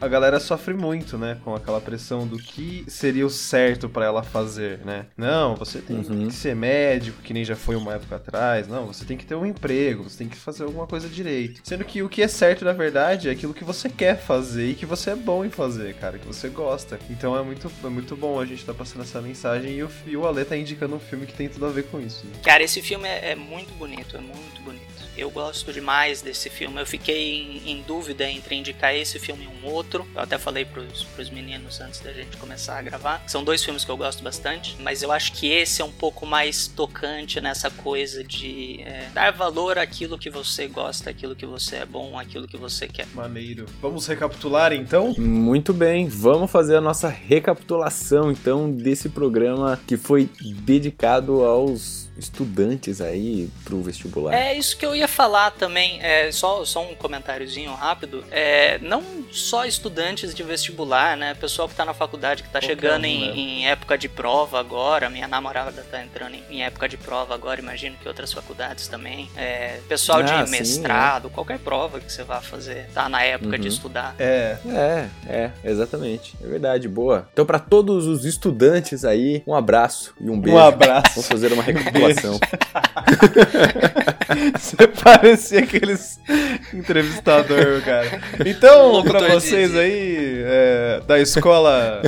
a 0.00 0.08
galera 0.08 0.38
sofre 0.40 0.74
muito, 0.74 1.16
né? 1.18 1.38
Com 1.44 1.54
aquela 1.54 1.80
pressão 1.80 2.17
do 2.26 2.38
que 2.38 2.84
seria 2.88 3.26
o 3.26 3.30
certo 3.30 3.88
para 3.88 4.06
ela 4.06 4.22
fazer, 4.22 4.78
né? 4.84 5.06
Não, 5.16 5.54
você 5.56 5.80
tem 5.80 5.96
uhum. 5.96 6.28
que 6.28 6.34
ser 6.34 6.54
médico, 6.54 7.22
que 7.22 7.32
nem 7.32 7.44
já 7.44 7.56
foi 7.56 7.76
uma 7.76 7.94
época 7.94 8.16
atrás. 8.16 8.68
Não, 8.68 8.86
você 8.86 9.04
tem 9.04 9.16
que 9.16 9.26
ter 9.26 9.34
um 9.34 9.46
emprego, 9.46 10.04
você 10.04 10.18
tem 10.18 10.28
que 10.28 10.36
fazer 10.36 10.64
alguma 10.64 10.86
coisa 10.86 11.08
direito. 11.08 11.60
Sendo 11.64 11.84
que 11.84 12.02
o 12.02 12.08
que 12.08 12.22
é 12.22 12.28
certo, 12.28 12.64
na 12.64 12.72
verdade, 12.72 13.28
é 13.28 13.32
aquilo 13.32 13.54
que 13.54 13.64
você 13.64 13.88
quer 13.88 14.18
fazer 14.18 14.70
e 14.70 14.74
que 14.74 14.86
você 14.86 15.10
é 15.10 15.16
bom 15.16 15.44
em 15.44 15.50
fazer, 15.50 15.94
cara, 15.94 16.18
que 16.18 16.26
você 16.26 16.48
gosta. 16.48 16.98
Então 17.10 17.36
é 17.36 17.42
muito, 17.42 17.70
é 17.84 17.88
muito 17.88 18.16
bom 18.16 18.40
a 18.40 18.46
gente 18.46 18.64
tá 18.64 18.74
passando 18.74 19.02
essa 19.02 19.20
mensagem 19.20 19.72
e 19.72 19.82
o, 19.82 19.90
e 20.06 20.16
o 20.16 20.26
Ale 20.26 20.44
tá 20.44 20.56
indicando 20.56 20.96
um 20.96 21.00
filme 21.00 21.26
que 21.26 21.32
tem 21.32 21.48
tudo 21.48 21.66
a 21.66 21.70
ver 21.70 21.84
com 21.84 22.00
isso. 22.00 22.26
Né? 22.26 22.32
Cara, 22.42 22.62
esse 22.62 22.80
filme 22.82 23.08
é, 23.08 23.32
é 23.32 23.34
muito 23.34 23.72
bonito, 23.74 24.16
é 24.16 24.20
muito 24.20 24.60
bonito. 24.62 24.97
Eu 25.18 25.30
gosto 25.30 25.72
demais 25.72 26.22
desse 26.22 26.48
filme. 26.48 26.80
Eu 26.80 26.86
fiquei 26.86 27.60
em, 27.66 27.72
em, 27.72 27.82
dúvida 27.82 28.30
entre 28.30 28.54
indicar 28.54 28.94
esse 28.94 29.18
filme 29.18 29.44
e 29.44 29.48
um 29.48 29.68
outro. 29.68 30.06
Eu 30.14 30.22
até 30.22 30.38
falei 30.38 30.64
pros, 30.64 31.02
pros 31.02 31.28
meninos 31.28 31.80
antes 31.80 31.98
da 31.98 32.12
gente 32.12 32.36
começar 32.36 32.78
a 32.78 32.82
gravar. 32.82 33.24
São 33.26 33.42
dois 33.42 33.64
filmes 33.64 33.84
que 33.84 33.90
eu 33.90 33.96
gosto 33.96 34.22
bastante, 34.22 34.76
mas 34.80 35.02
eu 35.02 35.10
acho 35.10 35.32
que 35.32 35.50
esse 35.50 35.82
é 35.82 35.84
um 35.84 35.90
pouco 35.90 36.24
mais 36.24 36.68
tocante 36.68 37.40
nessa 37.40 37.68
coisa 37.68 38.22
de 38.22 38.80
é, 38.82 39.08
dar 39.12 39.32
valor 39.32 39.76
àquilo 39.76 40.16
que 40.16 40.30
você 40.30 40.68
gosta, 40.68 41.10
aquilo 41.10 41.34
que 41.34 41.46
você 41.46 41.76
é 41.76 41.84
bom, 41.84 42.16
aquilo 42.16 42.46
que 42.46 42.56
você 42.56 42.86
quer. 42.86 43.08
Maneiro. 43.12 43.66
Vamos 43.82 44.06
recapitular 44.06 44.72
então? 44.72 45.14
Muito 45.18 45.72
bem, 45.72 46.06
vamos 46.06 46.48
fazer 46.48 46.76
a 46.76 46.80
nossa 46.80 47.08
recapitulação 47.08 48.30
então 48.30 48.70
desse 48.70 49.08
programa 49.08 49.80
que 49.84 49.96
foi 49.96 50.28
dedicado 50.62 51.44
aos 51.44 52.07
estudantes 52.18 53.00
aí 53.00 53.48
pro 53.64 53.80
vestibular. 53.82 54.34
É 54.34 54.56
isso 54.56 54.76
que 54.76 54.84
eu 54.84 54.94
ia 54.94 55.08
falar 55.08 55.52
também, 55.52 56.02
é, 56.02 56.30
só, 56.32 56.64
só 56.64 56.82
um 56.82 56.94
comentáriozinho 56.94 57.72
rápido. 57.72 58.24
É, 58.30 58.78
não 58.80 59.02
só 59.30 59.64
estudantes 59.64 60.34
de 60.34 60.42
vestibular, 60.42 61.16
né? 61.16 61.34
Pessoal 61.34 61.68
que 61.68 61.74
tá 61.74 61.84
na 61.84 61.94
faculdade, 61.94 62.42
que 62.42 62.48
tá 62.48 62.60
Qualquer 62.60 62.66
chegando 62.66 63.04
em, 63.04 63.20
né? 63.20 63.36
em, 63.36 63.68
época 63.68 63.96
de 63.96 64.08
prova 64.08 64.58
agora. 64.58 65.08
Minha 65.08 65.28
namorada 65.28 65.84
tá 65.90 66.02
entrando 66.02 66.34
em, 66.34 66.42
em, 66.50 66.62
época 66.62 66.88
de 66.88 66.96
prova 66.96 67.34
agora, 67.34 67.60
imagino 67.60 67.96
que 68.00 68.08
outras 68.08 68.32
faculdades 68.32 68.88
também. 68.88 69.30
É, 69.36 69.80
pessoal 69.88 70.20
ah, 70.20 70.42
de 70.42 70.50
mestrado, 70.50 71.24
sim, 71.24 71.28
é. 71.28 71.34
qualquer 71.34 71.58
prova 71.58 72.00
que 72.00 72.12
você 72.12 72.24
vá 72.24 72.40
fazer, 72.40 72.88
tá 72.92 73.08
na 73.08 73.22
época 73.22 73.56
uhum. 73.56 73.62
de 73.62 73.68
estudar. 73.68 74.14
É, 74.18 74.58
é, 74.66 75.08
é, 75.26 75.50
exatamente. 75.64 76.34
É 76.42 76.46
verdade, 76.46 76.88
boa. 76.88 77.28
Então, 77.32 77.46
para 77.46 77.58
todos 77.58 78.06
os 78.06 78.24
estudantes 78.24 79.04
aí, 79.04 79.42
um 79.46 79.54
abraço 79.54 80.14
e 80.20 80.28
um 80.28 80.40
beijo. 80.40 80.56
Um 80.56 80.60
abraço. 80.60 81.14
Vamos 81.14 81.28
fazer 81.28 81.52
uma 81.52 81.62
recapitulação 81.62 82.07
gravação. 82.14 82.38
Você 84.58 84.86
parecia 84.86 85.60
aqueles 85.60 86.20
entrevistador, 86.72 87.82
cara. 87.82 88.20
Então, 88.44 89.02
para 89.02 89.28
vocês 89.28 89.74
aí 89.74 90.42
é, 90.44 91.02
da 91.06 91.18
escola, 91.18 92.02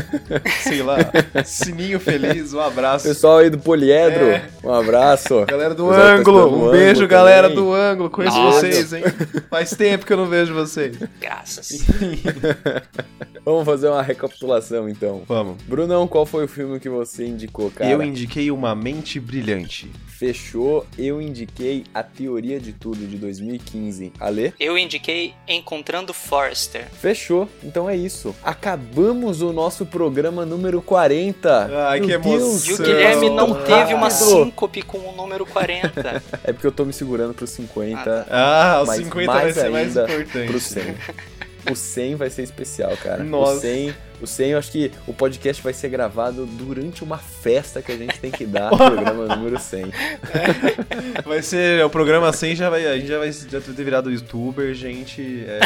sei 0.62 0.82
lá, 0.82 0.98
Sininho 1.44 1.98
Feliz, 1.98 2.52
um 2.52 2.60
abraço. 2.60 3.08
Pessoal 3.08 3.38
aí 3.38 3.50
do 3.50 3.58
Poliedro, 3.58 4.24
é. 4.24 4.44
um 4.62 4.72
abraço. 4.72 5.44
Galera 5.46 5.74
do 5.74 5.86
Pessoal 5.86 6.06
Ângulo, 6.06 6.68
um 6.68 6.70
beijo, 6.70 7.06
galera 7.08 7.48
do 7.48 7.72
Ângulo. 7.72 8.10
Conheço 8.10 8.36
Nossa. 8.36 8.60
vocês, 8.60 8.92
hein? 8.92 9.04
Faz 9.48 9.70
tempo 9.70 10.04
que 10.04 10.12
eu 10.12 10.16
não 10.16 10.26
vejo 10.26 10.52
vocês. 10.52 10.96
Graças. 11.20 11.86
Vamos 13.44 13.64
fazer 13.64 13.88
uma 13.88 14.02
recapitulação 14.02 14.88
então. 14.88 15.22
Vamos. 15.26 15.62
Brunão, 15.62 16.06
qual 16.06 16.26
foi 16.26 16.44
o 16.44 16.48
filme 16.48 16.78
que 16.78 16.88
você 16.88 17.26
indicou, 17.26 17.70
cara? 17.70 17.90
Eu 17.90 18.02
indiquei 18.02 18.50
Uma 18.50 18.74
Mente 18.74 19.18
Brilhante. 19.18 19.90
Fechou. 20.06 20.86
Eu 20.98 21.20
indiquei 21.20 21.84
A 21.94 22.02
Teoria 22.16 22.60
de 22.60 22.72
Tudo 22.72 23.06
de 23.06 23.16
2015. 23.16 24.12
Ale? 24.18 24.52
Eu 24.58 24.76
indiquei 24.76 25.34
Encontrando 25.48 26.12
Forrester. 26.12 26.86
Fechou. 26.92 27.48
Então 27.62 27.88
é 27.88 27.96
isso. 27.96 28.34
Acabamos 28.42 29.42
o 29.42 29.52
nosso 29.52 29.86
programa 29.86 30.44
número 30.44 30.82
40. 30.82 31.88
Ai, 31.88 32.00
Meu 32.00 32.08
que 32.08 32.14
emoção. 32.14 32.38
Deus. 32.38 32.66
E 32.66 32.72
o 32.74 32.78
Guilherme 32.78 33.30
não 33.30 33.54
teve 33.64 33.94
uma 33.94 34.10
síncope 34.10 34.82
com 34.82 34.98
o 34.98 35.12
número 35.12 35.46
40. 35.46 36.22
é 36.44 36.52
porque 36.52 36.66
eu 36.66 36.72
tô 36.72 36.84
me 36.84 36.92
segurando 36.92 37.34
pro 37.34 37.46
50. 37.46 37.98
Ah, 37.98 38.04
tá. 38.04 38.26
ah 38.30 38.82
o 38.82 38.86
50 38.86 39.32
vai 39.32 39.52
ser 39.52 39.70
mais 39.70 39.96
importante. 39.96 40.46
Pro 40.46 40.60
100. 40.60 40.94
O 41.70 41.74
100 41.74 42.14
vai 42.14 42.30
ser 42.30 42.42
especial, 42.42 42.96
cara. 42.96 43.24
Nossa. 43.24 43.56
O 43.56 43.60
100, 43.60 43.94
o 44.22 44.26
100, 44.26 44.50
eu 44.50 44.58
acho 44.58 44.70
que 44.70 44.92
o 45.06 45.14
podcast 45.14 45.62
vai 45.62 45.72
ser 45.72 45.88
gravado 45.88 46.44
durante 46.44 47.02
uma 47.02 47.18
festa 47.18 47.80
que 47.80 47.90
a 47.90 47.96
gente 47.96 48.18
tem 48.20 48.30
que 48.30 48.44
dar 48.44 48.70
no 48.70 48.76
programa 48.78 49.36
número 49.36 49.58
100. 49.58 49.84
É, 49.84 51.22
vai 51.22 51.42
ser, 51.42 51.84
o 51.84 51.90
programa 51.90 52.32
100 52.32 52.56
já 52.56 52.70
vai, 52.70 52.86
a 52.86 52.96
gente 52.96 53.08
já 53.08 53.18
vai 53.18 53.32
já 53.32 53.60
ter 53.60 53.84
virado 53.84 54.10
youtuber, 54.10 54.74
gente. 54.74 55.44
É, 55.46 55.58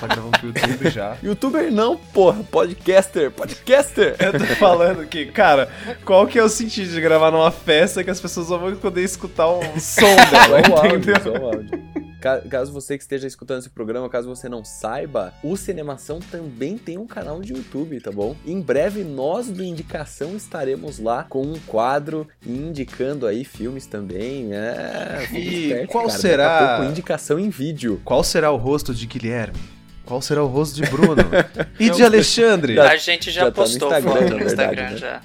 tá 0.00 0.06
gravando 0.06 0.38
pro 0.38 0.48
YouTube 0.48 0.90
já. 0.90 1.16
Youtuber 1.22 1.70
não, 1.70 1.96
porra, 1.96 2.42
podcaster, 2.44 3.30
podcaster. 3.30 4.16
Eu 4.18 4.32
tô 4.32 4.46
falando 4.56 5.06
que, 5.06 5.26
cara, 5.26 5.68
qual 6.04 6.26
que 6.26 6.38
é 6.38 6.42
o 6.42 6.48
sentido 6.48 6.90
de 6.90 7.00
gravar 7.00 7.30
numa 7.30 7.50
festa 7.50 8.02
que 8.02 8.10
as 8.10 8.20
pessoas 8.20 8.48
vão 8.48 8.74
poder 8.76 9.02
escutar 9.02 9.48
o 9.52 9.62
som 9.78 10.16
dela, 10.30 10.62
só 10.64 10.72
o 10.72 10.76
áudio, 10.78 11.22
só 11.22 11.30
o 11.30 11.46
áudio. 11.46 12.07
Caso 12.20 12.72
você 12.72 12.96
que 12.96 13.02
esteja 13.02 13.26
escutando 13.26 13.60
esse 13.60 13.70
programa, 13.70 14.08
caso 14.08 14.28
você 14.28 14.48
não 14.48 14.64
saiba, 14.64 15.32
o 15.42 15.56
Cinemação 15.56 16.18
também 16.18 16.76
tem 16.76 16.98
um 16.98 17.06
canal 17.06 17.40
de 17.40 17.52
YouTube, 17.52 18.00
tá 18.00 18.10
bom? 18.10 18.36
Em 18.44 18.60
breve 18.60 19.04
nós 19.04 19.48
do 19.48 19.62
Indicação 19.62 20.36
estaremos 20.36 20.98
lá 20.98 21.24
com 21.24 21.42
um 21.42 21.58
quadro 21.66 22.26
indicando 22.46 23.26
aí 23.26 23.44
filmes 23.44 23.86
também. 23.86 24.52
É, 24.52 25.28
e 25.32 25.86
qual 25.86 26.06
cara, 26.06 26.18
será? 26.18 26.86
indicação 26.88 27.38
em 27.38 27.50
vídeo. 27.50 28.00
Qual 28.04 28.24
será 28.24 28.50
o 28.50 28.56
rosto 28.56 28.94
de 28.94 29.06
Guilherme? 29.06 29.77
Qual 30.08 30.22
será 30.22 30.42
o 30.42 30.46
rosto 30.46 30.74
de 30.74 30.90
Bruno? 30.90 31.16
e 31.78 31.90
de 31.90 32.02
Alexandre? 32.02 32.80
A 32.80 32.96
gente 32.96 33.30
já, 33.30 33.42
já 33.42 33.52
postou 33.52 33.90
tá 33.90 34.00
no 34.00 34.08
Instagram, 34.08 34.26
foto 34.26 34.38
no 34.38 34.46
Instagram 34.46 34.90
né? 34.90 34.96
já. 34.96 35.20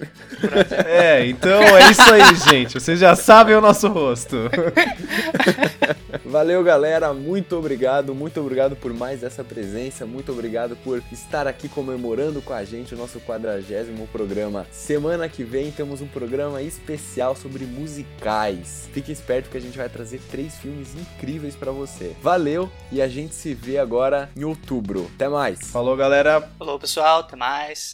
É, 0.85 1.25
então 1.25 1.61
é 1.61 1.89
isso 1.89 2.13
aí, 2.13 2.35
gente. 2.35 2.73
Vocês 2.73 2.99
já 2.99 3.15
sabem 3.15 3.55
o 3.55 3.61
nosso 3.61 3.87
rosto. 3.87 4.35
Valeu, 6.25 6.61
galera. 6.65 7.13
Muito 7.13 7.55
obrigado. 7.55 8.13
Muito 8.13 8.41
obrigado 8.41 8.75
por 8.75 8.93
mais 8.93 9.23
essa 9.23 9.41
presença. 9.41 10.05
Muito 10.05 10.33
obrigado 10.33 10.75
por 10.75 11.01
estar 11.13 11.47
aqui 11.47 11.69
comemorando 11.69 12.41
com 12.41 12.51
a 12.51 12.65
gente 12.65 12.93
o 12.93 12.97
nosso 12.97 13.21
quadragésimo 13.21 14.05
programa. 14.07 14.67
Semana 14.69 15.29
que 15.29 15.45
vem 15.45 15.71
temos 15.71 16.01
um 16.01 16.07
programa 16.07 16.61
especial 16.61 17.37
sobre 17.37 17.63
musicais. 17.63 18.89
Fique 18.91 19.13
esperto 19.13 19.49
que 19.49 19.57
a 19.57 19.61
gente 19.61 19.77
vai 19.77 19.87
trazer 19.87 20.19
três 20.29 20.57
filmes 20.57 20.89
incríveis 20.93 21.55
para 21.55 21.71
você. 21.71 22.11
Valeu 22.21 22.69
e 22.91 23.01
a 23.01 23.07
gente 23.07 23.33
se 23.33 23.53
vê 23.53 23.77
agora 23.77 24.29
em 24.35 24.43
outubro 24.43 24.72
outubro. 24.73 25.09
Até 25.15 25.29
mais. 25.29 25.59
Falou, 25.71 25.95
galera. 25.95 26.41
Falou, 26.57 26.79
pessoal. 26.79 27.19
Até 27.19 27.35
mais. 27.35 27.93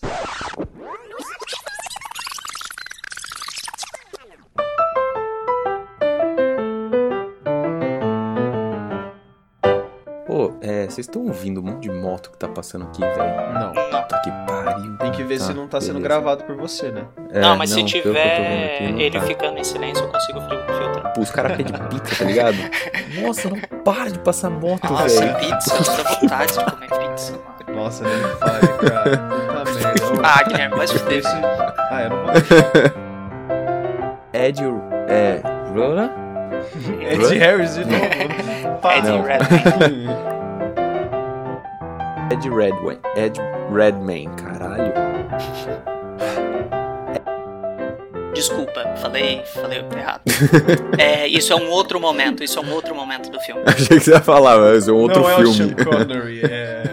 Pô, 10.25 10.53
é, 10.61 10.85
vocês 10.85 10.99
estão 10.99 11.23
ouvindo 11.25 11.59
um 11.59 11.63
monte 11.63 11.81
de 11.81 11.91
moto 11.91 12.31
que 12.31 12.37
tá 12.37 12.47
passando 12.47 12.85
aqui, 12.85 13.01
velho? 13.01 13.53
Não. 13.53 13.73
Tá 14.07 14.21
que 14.21 14.31
pariu. 14.47 14.97
Tem 14.97 15.11
que 15.11 15.23
ver 15.23 15.39
tá, 15.39 15.45
se 15.45 15.53
não 15.53 15.67
tá 15.67 15.79
beleza. 15.79 15.93
sendo 15.93 16.01
gravado 16.01 16.43
por 16.45 16.55
você, 16.55 16.91
né? 16.91 17.07
É, 17.31 17.41
não, 17.41 17.57
mas 17.57 17.71
não, 17.71 17.79
se 17.79 17.83
tiver 17.85 18.75
aqui, 18.75 19.01
ele 19.01 19.19
tá. 19.19 19.25
ficando 19.25 19.57
em 19.57 19.63
silêncio, 19.63 20.05
eu 20.05 20.11
consigo 20.11 20.39
filtrar. 20.39 20.98
Os 21.17 21.31
caras 21.31 21.57
pedem 21.57 21.73
pizza, 21.89 22.15
tá 22.17 22.25
ligado? 22.25 22.57
Nossa, 23.21 23.49
não 23.49 23.59
para 23.83 24.11
de 24.11 24.19
passar 24.19 24.49
moto, 24.49 24.81
velho. 24.87 24.99
Nossa, 24.99 25.27
pizza, 25.35 25.93
dá 26.27 26.37
vontade 26.37 26.53
de 26.53 26.65
comer 26.71 26.89
pizza, 27.09 27.31
mano. 27.33 27.79
Nossa, 27.83 28.03
nem 28.03 28.19
fale, 28.37 28.67
cara. 28.89 29.17
Puta 29.17 29.63
merda. 30.11 30.21
Ah, 30.23 30.43
Guilherme, 30.43 30.75
vai 30.77 30.87
se 30.87 30.99
fuder. 30.99 31.21
Ah, 31.25 32.01
eu 32.03 32.09
não 32.09 32.23
vou 32.23 32.31
deixar. 32.33 32.99
Ed, 34.33 34.61
é... 35.07 35.41
Ed 37.13 37.37
Harris 37.39 37.75
de 37.75 37.85
novo. 37.85 38.05
Ed 38.05 39.07
Redmayne. 39.25 40.09
Ed 42.31 42.49
Redway. 42.49 42.99
Ed 43.15 43.39
Redmayne, 43.71 44.31
caralho. 44.35 44.93
Desculpa, 48.39 48.95
falei, 49.01 49.43
falei 49.53 49.83
errado. 49.97 50.21
é, 50.97 51.27
isso 51.27 51.51
é 51.51 51.55
um 51.57 51.69
outro 51.71 51.99
momento, 51.99 52.41
isso 52.41 52.57
é 52.57 52.61
um 52.61 52.71
outro 52.71 52.95
momento 52.95 53.29
do 53.29 53.37
filme. 53.41 53.63
Achei 53.67 53.97
que 53.97 53.99
você 53.99 54.11
ia 54.11 54.21
falar, 54.21 54.57
mas 54.57 54.87
é 54.87 54.93
um 54.93 54.95
outro 54.95 55.21
Não 55.21 55.27
filme. 55.27 55.43
é 55.43 55.49
o 55.49 55.53
Sean 55.53 55.73
Connery, 55.73 56.41
é... 56.45 56.83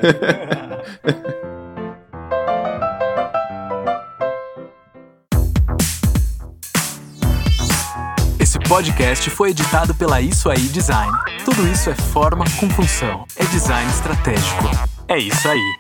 Esse 8.43 8.59
podcast 8.59 9.31
foi 9.31 9.51
editado 9.51 9.95
pela 9.95 10.21
Isso 10.21 10.51
Aí 10.51 10.59
Design. 10.59 11.13
Tudo 11.45 11.65
isso 11.69 11.89
é 11.91 11.95
forma 11.95 12.45
com 12.59 12.69
função. 12.71 13.25
É 13.37 13.45
design 13.45 13.89
estratégico. 13.89 14.65
É 15.07 15.17
isso 15.17 15.49
aí. 15.49 15.77